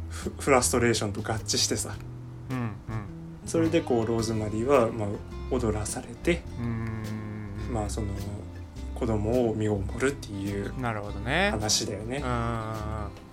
[0.09, 1.95] フフラストレーションと合致してさ。
[2.51, 2.71] うん
[3.45, 5.09] それでこうローズマリーはまあ
[5.51, 7.03] 踊らされてうん
[7.73, 8.07] まあその
[8.93, 11.49] 子供を身を守るっていうなるほどね。
[11.51, 12.23] 話だよね。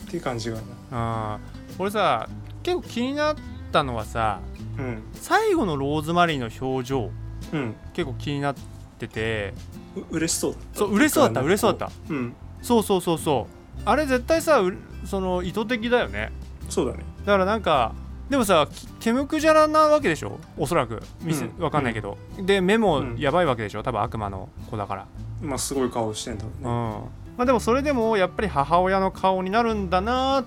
[0.05, 0.59] っていう感じが
[0.91, 1.39] な。
[1.79, 1.79] うん。
[1.79, 2.29] 俺さ
[2.63, 3.37] 結構気になっ
[3.71, 4.41] たのはさ
[4.79, 5.03] うん。
[5.13, 7.11] 最後のローズマリーの表情
[7.53, 7.75] うん。
[7.93, 8.55] 結構気になっ
[8.99, 9.53] てて。
[9.95, 10.79] う嬉しそうだった。
[10.79, 12.15] そう嬉しそうだった嬉しそうだったた。
[12.15, 12.35] うん。
[12.63, 13.83] そうそうそうそう。
[13.85, 14.75] あれ絶対さう
[15.05, 16.33] その意図的だよね。
[16.69, 17.05] そうだね。
[17.27, 17.95] だからなんか
[18.31, 20.39] でもさきケムクジャラなわけでしょ？
[20.57, 21.03] おそらく。
[21.23, 21.63] 見せ、うん。
[21.63, 23.17] わかんないけど、で目もうん。
[23.19, 23.83] やばいわけでしょ？
[23.83, 25.07] 多分悪魔の子だから。
[25.43, 30.45] まあすごい顔してんだろうんうねまあでもそれでもやっぱり母親の顔になるんだなっ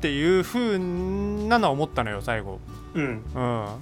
[0.00, 2.60] ていう風なのは思ったのよ最後。
[2.94, 3.02] うん。
[3.04, 3.22] うん。
[3.34, 3.74] まあ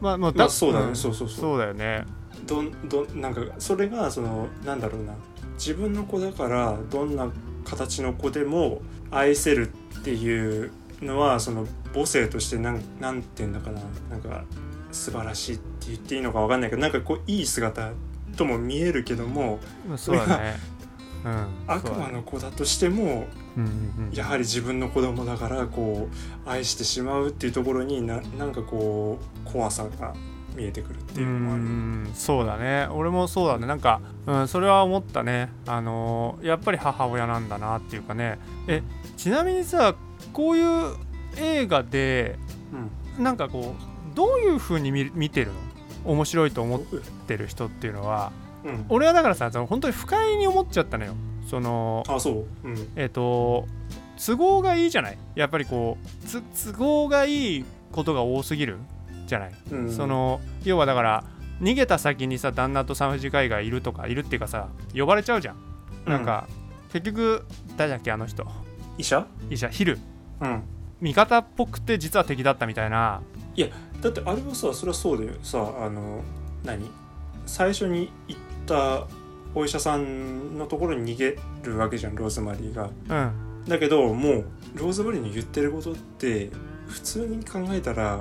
[0.00, 0.92] まあまあそうだね。
[0.92, 0.96] ん。
[0.96, 1.38] そうそうそう。
[1.40, 2.04] そうだよね。
[2.46, 5.14] どんどんなんかそれがそのなんだろうな。
[5.54, 7.30] 自分の子だからどんな
[7.64, 14.44] 形の子でも愛せるっていうのはその母性としてなんなんて言うんだかななんか
[14.92, 17.92] 素晴らしいって言っていいのかわかんないけどなんかこういい姿
[18.36, 19.58] とも見えるけども
[19.88, 20.56] まあそうだね。
[21.24, 21.46] うん。
[21.66, 24.14] 悪魔の子だとしてもうんうんうん。
[24.14, 26.08] やはり自分の子供だからこ
[26.46, 30.14] う愛してしまうっていうところにななんかこう怖さが
[30.56, 31.62] 見えてくるってういうのもある。
[31.62, 32.10] ん。
[32.14, 32.88] そうだね。
[32.90, 33.66] 俺もそうだね。
[33.66, 35.50] なんか、うん、それは思ったね。
[35.66, 38.38] あのーやっぱり母親なんだなっていうかね。
[38.66, 38.82] え
[39.16, 39.94] ちなみにさ
[40.40, 40.94] こういう
[41.36, 42.38] 映画で
[43.18, 43.24] うん。
[43.24, 45.52] なんかこうどういう風に見見てる
[46.04, 46.12] の？
[46.12, 46.80] 面白いと思っ
[47.26, 48.32] てる人っていうのは
[48.64, 51.14] うん、俺はだからさその本当に不快に思っちゃったのよ。
[51.48, 52.30] そのあそ
[52.64, 52.68] う。
[52.68, 52.88] うん。
[52.96, 53.66] えっ、と
[54.16, 55.18] 都合がいいじゃない？
[55.34, 58.78] やっぱりこうつ都合がいいことが多すぎる？
[59.26, 59.52] じゃない？
[59.70, 59.92] うん。
[59.92, 61.24] その要はだから
[61.60, 65.56] 逃げた先にさ旦那と産婦人科医がいるとかいるっていうかさ呼ばれちゃうじゃん、
[66.06, 66.46] なんか
[66.92, 67.44] 結局
[67.76, 68.46] 誰だっけあの人？
[68.98, 69.26] 医者？
[69.48, 69.98] 医者ヒル
[70.40, 70.62] うん。
[71.00, 73.20] 味方っぽくて実は敵だったみたいな。
[74.00, 75.34] だってあれはさそれはそうだよ。
[75.42, 76.22] さあの
[76.64, 76.90] 何？
[77.46, 79.06] 最初に行った
[79.54, 82.90] お医者さんのところに逃げるわけじゃんローズマリーが。
[83.08, 83.66] うん。
[83.68, 86.50] だけどもうローズマリーの言ってることって
[86.86, 88.20] 普通に考えたら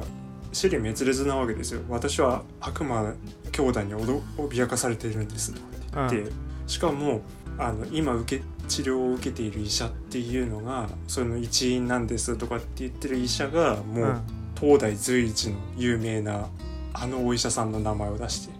[0.51, 1.81] 死に滅裂なわけですよ。
[1.89, 3.13] 私は悪魔
[3.51, 5.61] 兄弟に脅かされているんですって
[5.93, 6.31] 言って、
[6.67, 7.21] しかも
[7.57, 14.21] あの今受け治療を受けている医者っていうのがその一員なんですとかって言ってる医者がもう、うん。
[14.59, 16.49] 東大随一の有名な
[16.91, 18.53] あのお医者さんの名前を出して、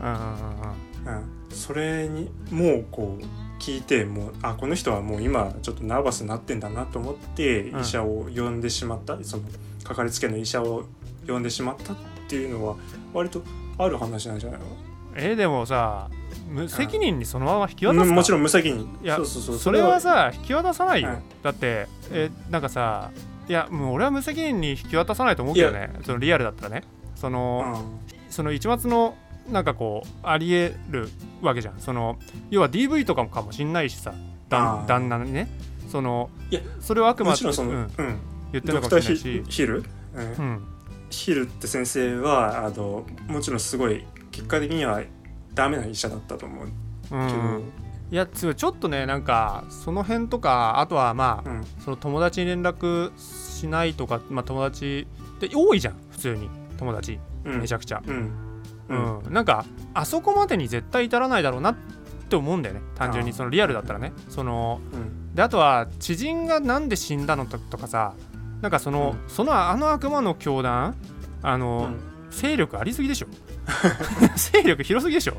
[0.00, 3.24] うんうんうんうん、それにもうこう
[3.60, 7.80] 聞いてもうあこの人はもう今ちょっとナーバスになってんだなと思ってうん。
[7.80, 9.42] 医者を呼んでしまった、その
[9.82, 10.84] かかりつけの医者を
[11.26, 11.96] 呼んでしまったっ
[12.28, 12.76] ていうのは
[13.12, 13.42] 割と
[13.76, 14.66] ある話なんじゃないの？
[15.16, 16.08] えでもさ
[16.50, 18.98] 無責任にそのまま引き渡すか、うんもちろん無責任。
[19.02, 21.18] いやそれはさ引き渡さないよ、はい。
[21.42, 23.10] だってえなんかさ
[23.48, 25.90] いやもう俺は無責任に引き渡さないと思うけどね。
[26.04, 26.82] そのリアルだったらね。
[27.14, 27.84] その、
[28.30, 29.16] その一末の
[29.50, 31.08] なんかこうありえる
[31.42, 31.80] わけじゃん。
[31.80, 32.18] その
[32.50, 34.14] 要は DV とかもかもしんないしさ。
[34.48, 35.48] 旦旦那にね。
[35.88, 37.80] そのいやそれはあくまでもちろんその、ううん。
[37.82, 37.88] ん
[38.52, 39.42] 言ってるのかもしれないし。
[39.46, 39.84] ヒヒル、
[40.14, 40.64] うんうん。
[41.10, 45.02] ヒルって先生はあのもちろんすごい結果的には
[45.54, 46.66] ダメな医者だったと思う。
[46.66, 46.70] う
[47.08, 47.62] けど、ん。
[48.10, 51.64] いやつちょっとねなんかその辺とかあとはまあうん。
[51.84, 56.48] その友達に連絡しないとか、まあ、友達って多いじゃん普通に。
[56.78, 57.60] 友達うん。
[57.60, 58.32] めちゃくちゃ、うん。
[59.30, 61.76] なんかあそこまでに絶対至らないだろうなっ
[62.28, 62.82] て思うんだよね。
[62.94, 64.12] 単純にそのリアルだったらね。
[64.28, 65.34] そのうん。
[65.34, 68.14] であとは知人がなんで死んだのととかさ
[68.60, 70.94] なんかその、うそのあの悪魔の教団
[71.42, 71.94] あの、
[72.30, 73.26] 勢力ありすぎでしょ
[74.36, 75.36] 勢力広すぎでしょ。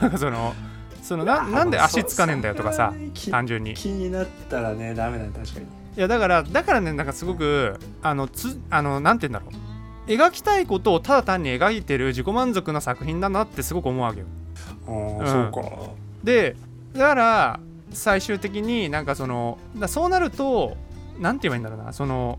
[0.00, 0.54] なんかその
[1.02, 2.94] そのななんで足つかねえんだよとかさ
[3.30, 3.72] 単純に。
[3.72, 5.66] い気になったらねダメだね確かに。
[5.96, 10.10] やだからだからねなんかすごくあのつあのなんて言うんだろう。
[10.10, 14.26] 描きたいことをただ単に描いてる自己満足な作品だなってすごく思うわけよ。
[14.86, 15.52] あー、うん。
[15.52, 15.70] そうか。
[16.24, 16.56] で
[16.92, 17.60] だから
[17.92, 20.76] 最終的になんかそのだそうなると
[21.20, 21.92] なんて言えばいいんだろうな。
[21.92, 22.38] その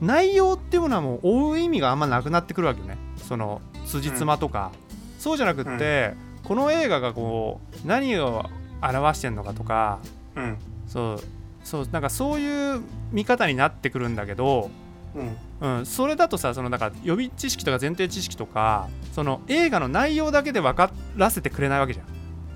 [0.00, 4.72] 内容っていうものはもう追う意味があんまなくなってくるわけよねその辻褄とか、
[5.18, 8.44] そうじゃなくって、この映画がこう何を
[8.82, 9.98] 表してんのかとか
[10.36, 10.58] うん。
[10.86, 11.20] そう
[11.64, 14.70] そうなんかそういう見方になってくるんだけど、
[15.14, 15.78] うん。
[15.78, 22.06] うん、それだとさそのなんか予備知識とか前提知識とかその映画の内容だけで分からせてくれないわけじゃん。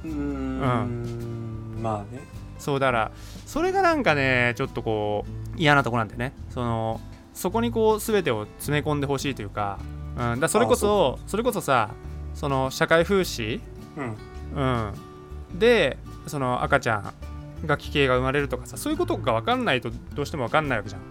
[0.05, 1.79] うーん。
[1.83, 2.21] まあね。
[2.59, 3.11] そうだから
[3.47, 6.35] それがなんかねちょっとこう嫌なとこなんでね。
[6.51, 7.01] その
[7.33, 9.79] そこにこう全てを詰め込んでほしいというか,、
[10.19, 11.91] うん、だそれこそそれこそさ
[12.35, 13.61] その社会風刺、
[13.97, 14.17] うん。
[14.57, 21.03] うん、でその赤ちゃんが奇形が生まれるとかさそういうことが分かんないとどうしても分かんないわけじゃん。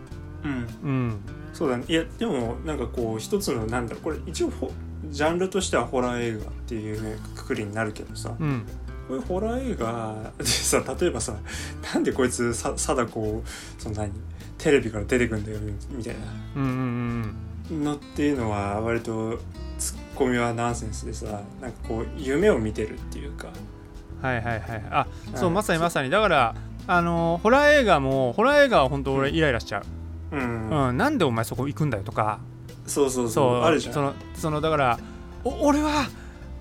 [0.44, 0.90] うん。
[0.90, 1.20] うん。
[1.54, 1.86] そうだね。
[1.88, 4.04] いやでもなんかこう一つのなんだろう。
[4.04, 4.72] これ一応ほ
[5.10, 8.36] ジャンルとしてはホラー映画っていうねくくりになるけどさ。
[8.40, 8.66] うん。
[9.08, 11.36] こういうホラー映画でさ例えばさ
[11.94, 13.44] なんでこいつさ貞子を
[13.78, 14.12] その何？
[14.58, 15.60] テレビから出てくんだよ
[15.92, 16.20] みたいな。
[16.56, 17.36] うんうんうん
[17.72, 19.40] のっていうのは割と
[19.78, 23.48] ツッコミはナンセンスでさなんかこう夢を見てるっていうか。
[24.22, 24.84] はいはいはい。
[24.90, 26.10] あそうはいまさにまさに。
[26.10, 26.56] だから
[26.88, 29.84] あのホラー映画もホラー映画は本当俺イライラしちゃ
[30.32, 30.98] う、うん、うん。
[30.98, 32.40] なんでお前そこ行くんだよとか。
[32.88, 33.62] そうそうそう。
[33.62, 33.94] あるじゃん。
[33.94, 35.00] そのそのだから
[35.44, 36.08] お俺は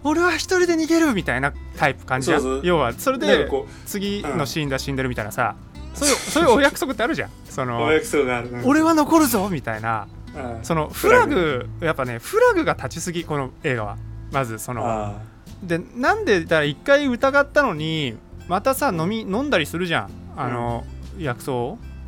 [0.04, 2.60] 俺は一人で逃げるみたいなタイプ感じじゃん？
[2.62, 3.48] 要はそれで
[3.86, 5.56] 次のシーンでは死んでるみたいなさ、
[5.94, 7.30] そういうそういうお約束ってあるじゃん。
[7.48, 8.66] そうのお約束がある、うん。
[8.66, 10.06] 俺は残るぞみたいな。
[10.10, 10.15] うん
[10.62, 13.96] そのフラグやっぱねフラグが立ちすぎこの映画は。
[14.32, 14.82] まずその。
[14.84, 15.14] あ
[15.62, 18.16] でなんでだ一回疑ったのに
[18.48, 20.10] またさ飲み飲んだりするじゃん。
[20.36, 20.84] あの、
[21.18, 21.50] 薬草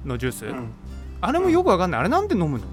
[0.05, 0.71] のジュース、ー、うん。
[1.21, 2.01] あれもよくわかんない。
[2.01, 2.64] あれなんで飲むの？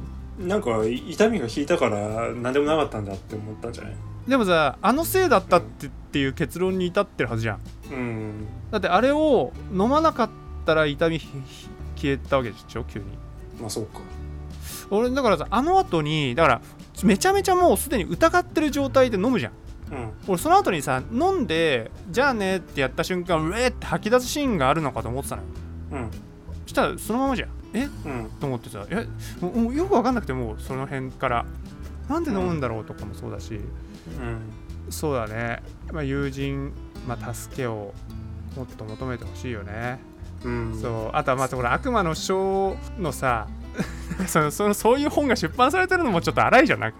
[0.47, 3.93] なんか痛みが引いたから何でもなかったんだって思ったんじゃない？
[4.27, 7.59] でもさあのせいだったってっていう結論に至ってるはずじゃん。
[7.89, 8.47] うん。
[8.69, 10.29] だってあれを飲まなかっ
[10.65, 11.21] たら痛み
[11.95, 12.83] 消えたわけでしょ？
[12.83, 13.05] 急に。
[13.61, 13.99] まあそうか
[14.89, 16.61] 俺だからさあの後にだから
[17.03, 19.51] めちゃめちゃもうすでに疑ってる状態で飲むじゃん。
[19.91, 20.11] うん。
[20.27, 25.47] 俺その後にさ飲んでじゃあねってやった瞬間うえーって吐き出すシーンがあるのかと思ってたのよ。
[25.91, 26.11] うん。
[26.63, 27.49] そしたらそのままじゃん。
[27.73, 27.83] え？
[28.05, 28.29] うん。
[28.39, 29.07] と思ってさえ？
[29.41, 31.45] もうよく分かんなくてもうその辺から。
[32.07, 34.91] なんで飲むんだろうとかもそうだし、うん。
[34.91, 36.71] そうだね、まあ、友人、
[37.07, 37.95] まあ、助けを
[38.55, 39.99] もっと求めてほしいよね、
[40.43, 40.79] うん。
[40.79, 41.09] そう。
[41.13, 43.47] あとはまたほら悪魔の章のさ
[44.27, 46.97] そのそのそういう本が出版されてるのもちょっと荒いじゃんなんか。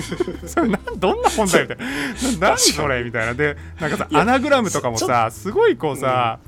[0.46, 3.34] それなんどんな本だよみたいな何それみたいな。
[3.34, 6.38] でなんかさアナグラムとかもさすごいこうさ、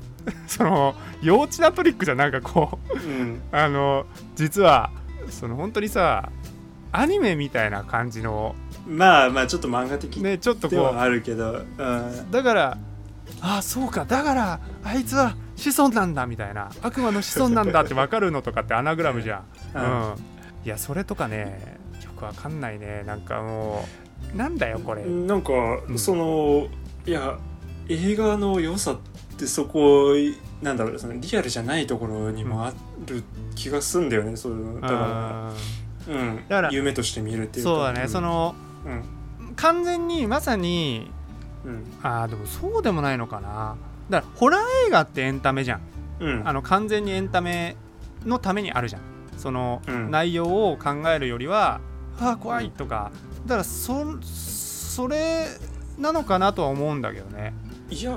[0.47, 2.93] その幼稚なトリックじゃんなんかこう。
[2.93, 3.41] うん。
[3.51, 4.91] あの実は
[5.29, 6.29] その本当にさ
[6.91, 8.55] アニメみたいな感じの
[8.87, 12.77] まあまあちょっと漫画的ねちょっとこうあるけど、うん、だから
[13.41, 14.05] ああそうか。
[14.05, 16.69] だからあいつは子孫なんだみたいな。
[16.81, 19.43] 悪魔の子孫なんだって分かるのとかってアナグラムじゃん、
[19.75, 19.81] うん。
[19.81, 20.15] うん。
[20.63, 23.03] いやそれとかねよくわかんないね。
[23.05, 23.85] なんかも
[24.33, 25.51] うなんだよこれ、なんか、
[25.91, 25.97] ん。
[25.97, 26.67] その
[27.05, 27.37] いや
[27.89, 28.97] 映画の良さっ
[29.37, 30.13] てそこ
[30.61, 32.73] なんだろうそのリアルじゃないところにもあ
[33.07, 33.23] る
[33.55, 35.53] 気がすんだよね、そういうのだかあ
[36.07, 37.71] ら、うん、だから夢として見るっていうか。
[37.71, 38.09] ーそうだね、ん。
[38.09, 38.55] その
[38.85, 39.55] うん。
[39.55, 41.11] 完全にまさに
[41.65, 41.83] うん。
[42.03, 43.75] あーでもそうでもないのかな。
[44.09, 45.81] だからホラー映画ってエンタメじゃん。
[46.19, 46.47] うん。
[46.47, 47.75] あの完全にエンタメ
[48.25, 49.01] のためにあるじゃん
[49.41, 50.11] そのうん。
[50.11, 51.81] 内容を考えるよりは、
[52.19, 53.11] ああ怖いとか。
[53.45, 55.47] だからそそれ
[55.97, 57.53] なのかなとは思うんだけどね。
[57.89, 58.11] いや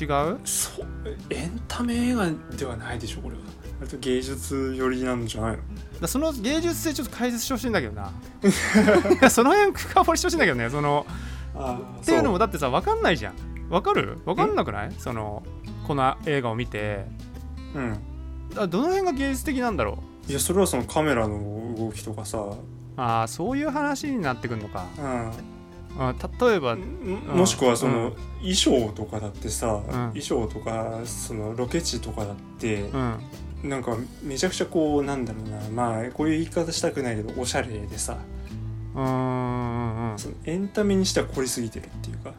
[0.00, 0.08] 違う？
[0.08, 0.86] だそう
[1.30, 3.40] エンタメ映画ではないでしょこれは。
[3.80, 5.56] 割と芸術寄りなんじゃないの？
[5.56, 5.62] か
[6.02, 8.10] らその芸術性ちょっと解説してほしいんだけどな。
[9.30, 11.06] その辺深掘りしてほしいんだけどねその。
[11.54, 13.34] あっていうのもだってさ分かんないじゃん。
[13.70, 14.18] 分かる？
[14.26, 14.92] 分かんなくない？
[14.98, 15.42] その
[15.86, 17.06] この映画を見て。
[17.74, 17.98] うん。
[18.56, 20.09] あどの辺が芸術的なんだろう？
[20.30, 22.54] いやそれはそのカメラの動きとかさ、
[22.96, 24.86] ああそういう話になってくるのか。
[24.96, 25.32] うん、
[25.98, 28.14] あ例えばもしくはその、うん。
[28.38, 29.82] 衣装とかだってさ、ん。
[30.14, 33.18] 衣装とかそのロケ地とかだってう、ん。
[33.64, 35.68] なんかめちゃくちゃこうなんだろうな。
[35.70, 38.16] まあこういう言い方したくないけどおしゃれでさ。
[38.94, 40.18] うーんうんうん。
[40.18, 42.34] そのエンタメにしては凝りすぎてるっていうか。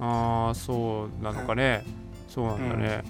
[0.00, 1.84] ああそうなのかね。
[2.28, 3.04] そうなんだね。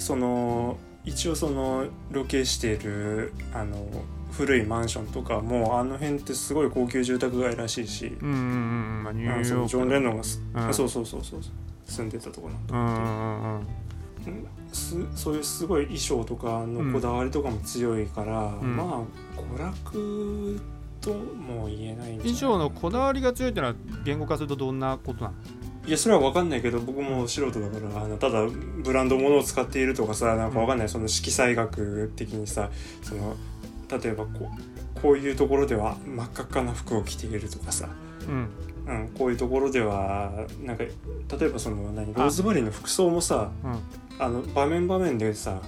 [0.00, 0.76] その
[1.10, 3.84] 一応そのロケしてるあの
[4.32, 9.02] 古いマンションとかもあの辺ってすごい高級住宅街らしいし、うんうんうんうん。
[9.04, 10.68] まあニューヨークあのそのジョン・レノンがす、うん。
[10.68, 11.40] あそうそうそうそう。
[11.86, 13.56] 住んでたところなんだうんうん。
[13.56, 14.46] うん。
[14.72, 18.76] すそういうすごい衣装とかのこだわりとかも強いから、ん。
[18.76, 20.60] まあ娯楽
[21.00, 22.34] とも言えないんじゃない？
[22.34, 25.34] 衣装のこだわりが強いってのは言語化するとどんなことなの？
[25.90, 32.70] いやそれは分かんないけど僕も素人だからあのただブランド物を使っているとかさなんか分かんない、その色彩学的にさ
[33.02, 33.34] その
[33.90, 34.48] 例えばこ
[34.96, 37.88] うこういうところでは真っ赤っかな服を着ているとかさ、
[38.28, 38.48] うん。
[38.86, 40.92] うん、こういうところではなんか例
[41.40, 43.78] えばその何ローズマリーの服装もさうん。
[44.20, 45.60] あの場面場面でさ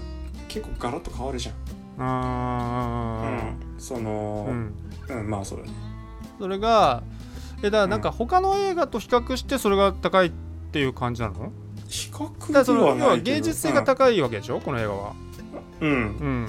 [0.46, 1.54] 結構ガラッと変わるじゃん。
[1.98, 4.74] あうん、そのー、うん。
[5.08, 5.72] うん、まあそうだね。
[6.38, 7.02] それが
[7.62, 10.32] えだからなんか他の映画と比較してそれが高いっ
[10.72, 11.52] ていう感じなの？
[11.88, 13.04] 比較らそではないけど。
[13.04, 14.60] の要は芸術性が高いわけでしょ？
[14.60, 15.12] この映画は。
[15.80, 16.48] うん、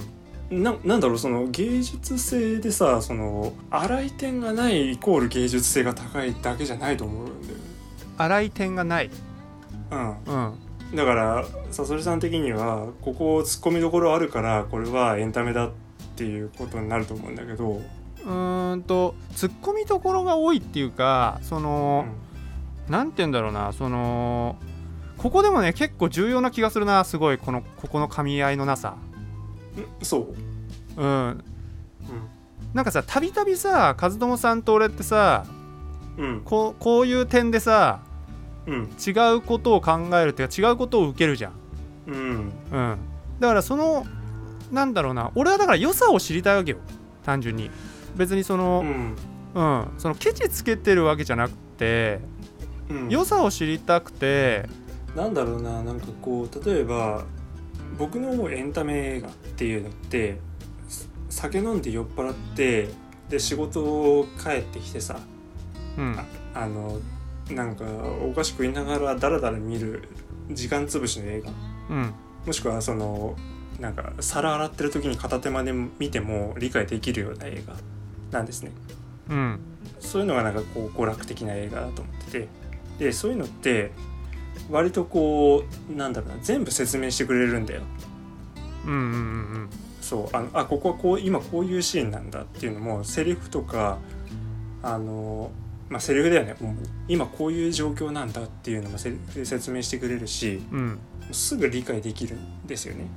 [0.52, 0.64] うん。
[0.64, 7.64] ななんだろうその芸術性でさその荒い点がないイコール芸術性が高いだけじゃないと思うんだよね。
[8.18, 9.10] 荒い点がない。
[9.92, 10.96] うん、うん。
[10.96, 15.72] だからさそりさん的にはここ突っ込みどころあるからこれはエンタメだっ
[16.16, 17.82] ていうことになると思うんだけど、
[18.26, 22.06] うーんとツッコミどころが多いっていうかその、
[22.88, 24.58] なんて言うんだろうなその
[25.18, 28.96] ここでもね結構重要な気がするなすごいこのここの噛み合いのなさ。
[29.78, 30.28] うん、そ
[30.98, 31.44] う、うん。
[32.74, 35.46] なんかさたびたびさ和友さんと俺ってさ
[36.18, 36.42] うん。
[36.44, 38.02] こうこういう点でさ
[38.66, 38.90] うん。
[39.06, 41.54] 違うことを考えるっていうか違うことを受けるじゃん、
[42.08, 42.52] うん。
[42.72, 42.98] うん、
[43.40, 44.06] だからその
[44.72, 46.78] なんだろうな俺はだから良さを知りたいわけよ
[47.24, 47.70] 単純に
[48.16, 49.16] 別にそのう、ん。
[49.56, 52.20] うんそのケチつけてるわけじゃなくて
[52.90, 53.10] うん。
[53.10, 54.68] 良さを知りたくて
[55.16, 57.26] なんだろうななんかこう例えば
[57.98, 60.40] 僕の思うエンタメ映画っていうのって
[60.88, 62.90] す酒飲んで酔っ払って
[63.30, 65.20] で仕事を帰ってきてさ
[65.98, 66.18] うん。
[66.56, 67.00] あの
[67.52, 67.86] なんか
[68.26, 70.08] お菓子食いながらダラダラ見る
[70.50, 71.52] 時間つぶしの映画。
[71.90, 72.14] うん。
[72.48, 73.36] もしくはその
[73.80, 77.76] なんか皿洗ってる時に片手間で見ても理解できるような映画
[78.34, 78.72] なんですね。
[79.30, 79.60] うん。
[80.00, 82.48] そういうのがなんかこう娯楽的な映画だと思ってて。
[83.00, 83.92] でそういうのって
[84.70, 87.82] 割とこうなんだろうな全部説明してくれるんだよ。
[88.86, 89.70] うんうんうん
[90.00, 93.98] そうあのあここはこう今こういうシーンなんだっていうのもセリフとか
[94.84, 95.50] あの
[95.90, 96.56] まあセリフだよね
[97.08, 100.80] 今こういう状況なんだっていうのもセリフで説明してくれるしうん。
[100.80, 101.00] うん
[101.32, 103.08] すぐ理解できるんですよね。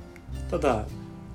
[0.49, 0.85] ただ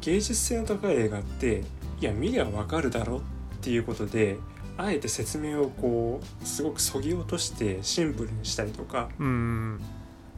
[0.00, 1.62] 芸術性の高い映画って
[2.00, 3.20] いや見りゃわかるだろっ
[3.62, 4.38] ていうことで
[4.76, 9.80] あえて説明をこうすごくそぎ落としてシンプルにしたりとかうんうん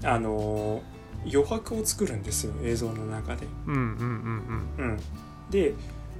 [0.09, 0.83] あの
[1.25, 3.47] 余白を作るんですよ映像の中で。
[3.67, 3.81] うんうん
[4.79, 5.01] うんうん、
[5.51, 5.73] で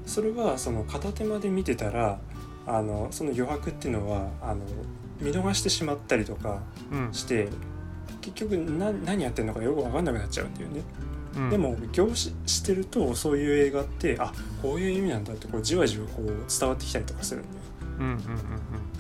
[0.07, 2.19] それはその片手間で見てたら
[2.67, 4.63] あのその余白っていうのはあの
[5.21, 7.49] 見逃してしまったりとかうんして
[8.23, 10.81] 結局な何やってるのかよく分かんなくなっちゃうんだよね。
[11.37, 11.51] うん。
[11.51, 14.33] でも凝視してるとそういう映画ってあ
[14.63, 17.55] こういう意味なんだってこうじわじわこう伝わってきたりとかするんだよ。
[17.99, 18.13] うんうん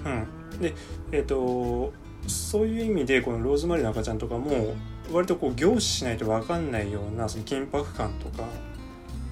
[0.05, 0.75] うんうん、で
[1.13, 1.93] えっ、と
[2.27, 4.75] そういう意味でこの「ローズマリーの赤ちゃん」とかも
[5.13, 8.45] 割とこう凝視しないと分かんないようなその緊迫感とか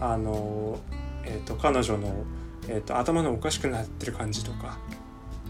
[0.01, 0.79] あの、
[1.25, 2.13] えー、と彼女の、
[2.69, 4.79] えー、と頭のおかしくなってる感じとか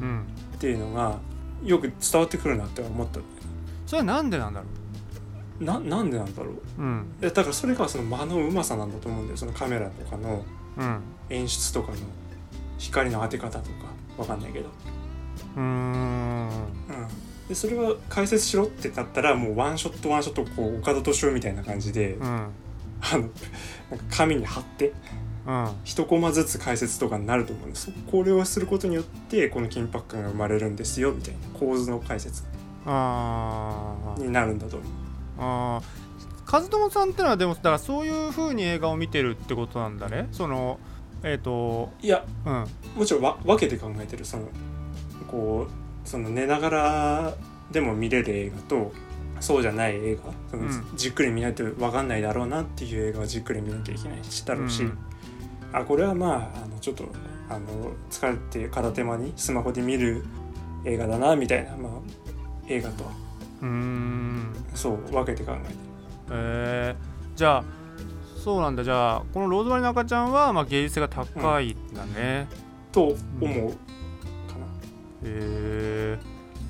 [0.00, 0.08] うん。
[0.08, 0.26] うん
[0.62, 1.18] っていうのが
[1.64, 3.18] よく伝わってくるなって思った
[3.84, 4.66] それはなんでなんだろ
[5.64, 6.52] ななんでなんだろう。
[6.52, 9.36] ううんえだからそれがその間のうまさなんだと思うんだよ。
[9.36, 10.44] そのカメラとかの
[10.76, 11.00] うん。
[11.30, 11.98] 演出とかの
[12.78, 13.92] 光の当て方とか。
[14.18, 14.68] わかんないけど、
[15.56, 16.48] うーん。
[16.48, 16.50] うん、
[17.48, 22.26] でそれは解説しろってなったらもうワンショットワンショットこう岡田敏夫みたいな感じで、うん。
[22.26, 22.48] あ
[23.14, 23.30] のなんか
[24.10, 24.92] 紙に貼って
[25.46, 25.68] うん。
[25.84, 27.90] 一コマずつ解説とかになると思うんです。
[28.10, 32.42] これをすることによってこの緊迫感が生まれるんですよみたいな構図の解説
[34.18, 34.88] になるんだと思う
[35.38, 36.02] あー
[36.52, 40.28] 和友さんってのはでもだからそういう風に映画を見てるってことなんだね。
[40.32, 40.78] その
[41.22, 42.66] えっ、といやうん。
[42.96, 44.24] もちろんわ分けて考えてる。
[44.24, 44.48] その
[45.30, 47.34] こうその寝ながら
[47.70, 48.92] でも見れる映画と
[49.40, 50.96] そうじゃない映画その、うん。
[50.96, 54.98] じっくり見ないと分かんないだろうなっていう映画はじっくり見なきゃいけないしだろうし、うん。
[55.72, 57.08] あこれはまああのちょっと
[57.48, 60.24] あの疲れて片手間にスマホで見る
[60.84, 61.92] 映画だなみたいな、まあ、
[62.68, 63.04] 映画と
[63.62, 64.52] うーん。
[64.74, 65.78] そう分けて考えてる。
[66.30, 67.64] えー、じゃあ
[68.42, 68.84] そうなんだ。
[68.84, 72.48] じゃあこの「ローズマリーの赤ちゃんは」まあ、芸術性が高いんだね、
[72.90, 73.46] と思うか
[74.58, 74.66] な。
[75.24, 76.18] へえ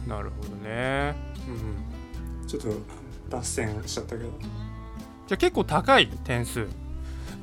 [0.07, 1.15] なるほどね。
[2.43, 2.69] うん、ちょっと
[3.31, 4.31] 脱線しちゃったけど。
[5.29, 6.67] じゃあ結構高い点数。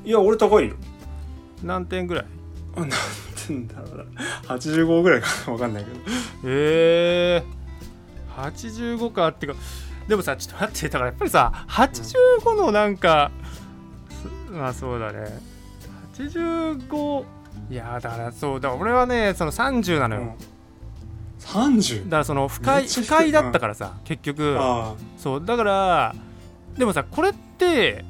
[0.04, 0.76] いや俺高いよ。
[1.64, 2.26] 何点ぐらい？
[2.76, 2.96] あなんて
[3.48, 4.54] 言うんだろうな。
[4.54, 5.52] 85ぐらいかな。
[5.52, 5.96] 分かんないけど。
[6.44, 7.44] えー、
[8.42, 9.60] 85かっていうか
[10.08, 13.30] でもさちょっと待ってだからやっぱりさ85のなんか、
[14.46, 15.38] すまあそうだね。
[16.14, 17.24] 85
[17.70, 22.04] いやだからそうだ俺はねその30なのよ、うん、30?
[22.04, 24.56] だからその不快不快だったからさ、結局。
[24.58, 26.14] あそうだから
[26.76, 28.04] でもさこれって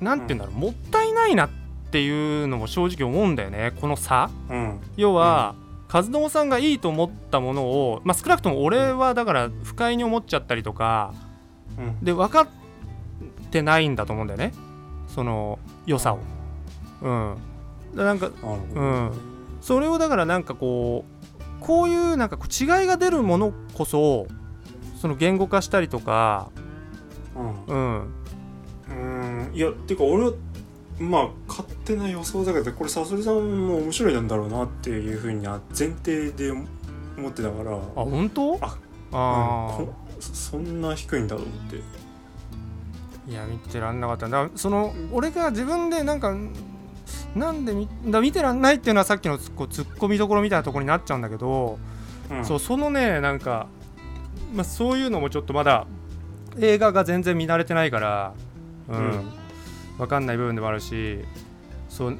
[0.00, 1.50] なんて言うんだろう、もったいないなっ
[1.90, 4.24] ていうのも正直思うんだよねこの差。
[4.24, 4.80] あうん。
[4.96, 5.54] 要は、
[5.92, 11.14] 和友さんがいいと思ったものを、まあ、少なくとも俺はだから不快に思っちゃったりとか
[11.78, 12.48] うんで分かっ
[13.50, 14.52] てないんだと思うんだよね
[15.08, 16.18] その良さを。
[17.02, 17.36] うん、
[17.94, 18.30] なんか
[18.74, 19.12] うん
[19.60, 21.16] それをだからなんかこう
[21.60, 24.26] こういうなんかこう違いが出るものこそ
[25.00, 26.50] その言語化したりとか、
[27.34, 28.14] うんうん、
[28.88, 30.32] うんいやっていうか俺は
[30.98, 35.60] まあ勝手な予想だけどこれさそりさんも面白いなんだろうなっていうふうに前
[36.02, 36.62] 提で思
[37.28, 37.76] ってたから。
[37.76, 38.58] あ本当？
[38.62, 38.78] あ
[39.12, 41.76] あうんこそそんな低いんだと思って。
[43.28, 44.28] ーいや見てらんなかった。
[44.28, 46.34] だその俺が自分でなんか
[47.34, 51.78] なんで見だ見てらんないっていうのはさっきのツッコミどころみたいなところになっちゃうんだけど、
[52.30, 52.44] うん。
[52.44, 53.66] そうそのねなんか、
[54.54, 55.86] まあ、そういうのもちょっとまだ
[56.58, 58.32] 映画が全然見慣れてないから、
[58.88, 58.96] うん。
[58.96, 59.32] うん
[59.98, 61.24] 分かんない部分でもあるし
[61.88, 62.18] そう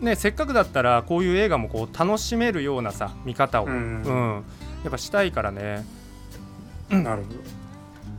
[0.00, 4.44] ねせっかくだったらこういう映画もこう楽しめるようなさ見方を、ううんん。
[4.82, 5.84] やっぱしたいからね。
[6.90, 7.32] なるほ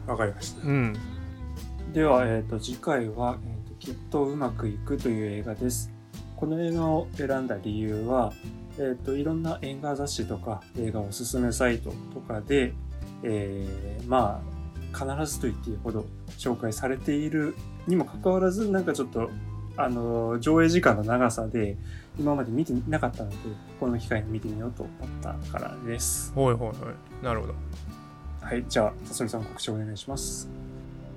[0.08, 0.14] ど。
[0.14, 0.66] わかりました。
[0.66, 0.96] うん。
[1.92, 5.92] では、えー、と次回は、えーと「きっとうまくいく」という映画です。
[6.38, 8.34] この映画を選んだ理由は、
[8.78, 12.74] えー、といろんな映画雑誌とか映画おすすめサイトとかで、
[13.24, 14.54] えーまあ
[14.94, 16.06] 必ずと言っていいほど
[16.38, 17.56] 紹介されている
[17.88, 19.30] にもかかわらずなんかちょっと
[19.76, 21.78] あの上映時間の長さで
[22.20, 23.36] 今まで見てなかったので
[23.80, 26.32] この機会に見てみようと思ったからです。
[26.34, 27.56] ほいほいほいなるほど
[28.42, 30.50] はい、じゃあ、さそりさん告知お願いします。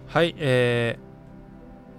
[0.06, 0.96] はいえ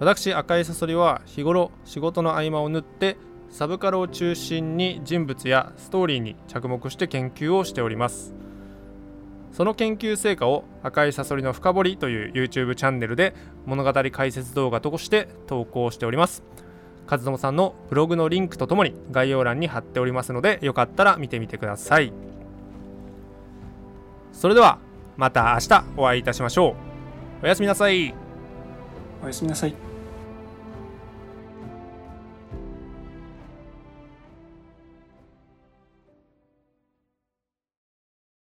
[0.00, 3.18] 私赤いサソリは日頃仕事の合間を縫って
[3.50, 8.34] サブカルを中心に人物やストーリーに着目して研究をしております
[9.52, 13.34] その研究成果を赤いサソリの深掘りという YouTube チャンネルで
[13.66, 16.44] 物語解説動画として投稿しております。
[17.10, 22.12] 和友さんのブログのリンクとともに概要欄に貼っておりますのでよかったら見てみてください。
[24.32, 24.78] それでは
[25.16, 26.76] また明日お会いいたしましょ
[27.42, 27.44] う。
[27.44, 28.14] おやすみなさい。
[29.22, 29.87] おやすみなさい。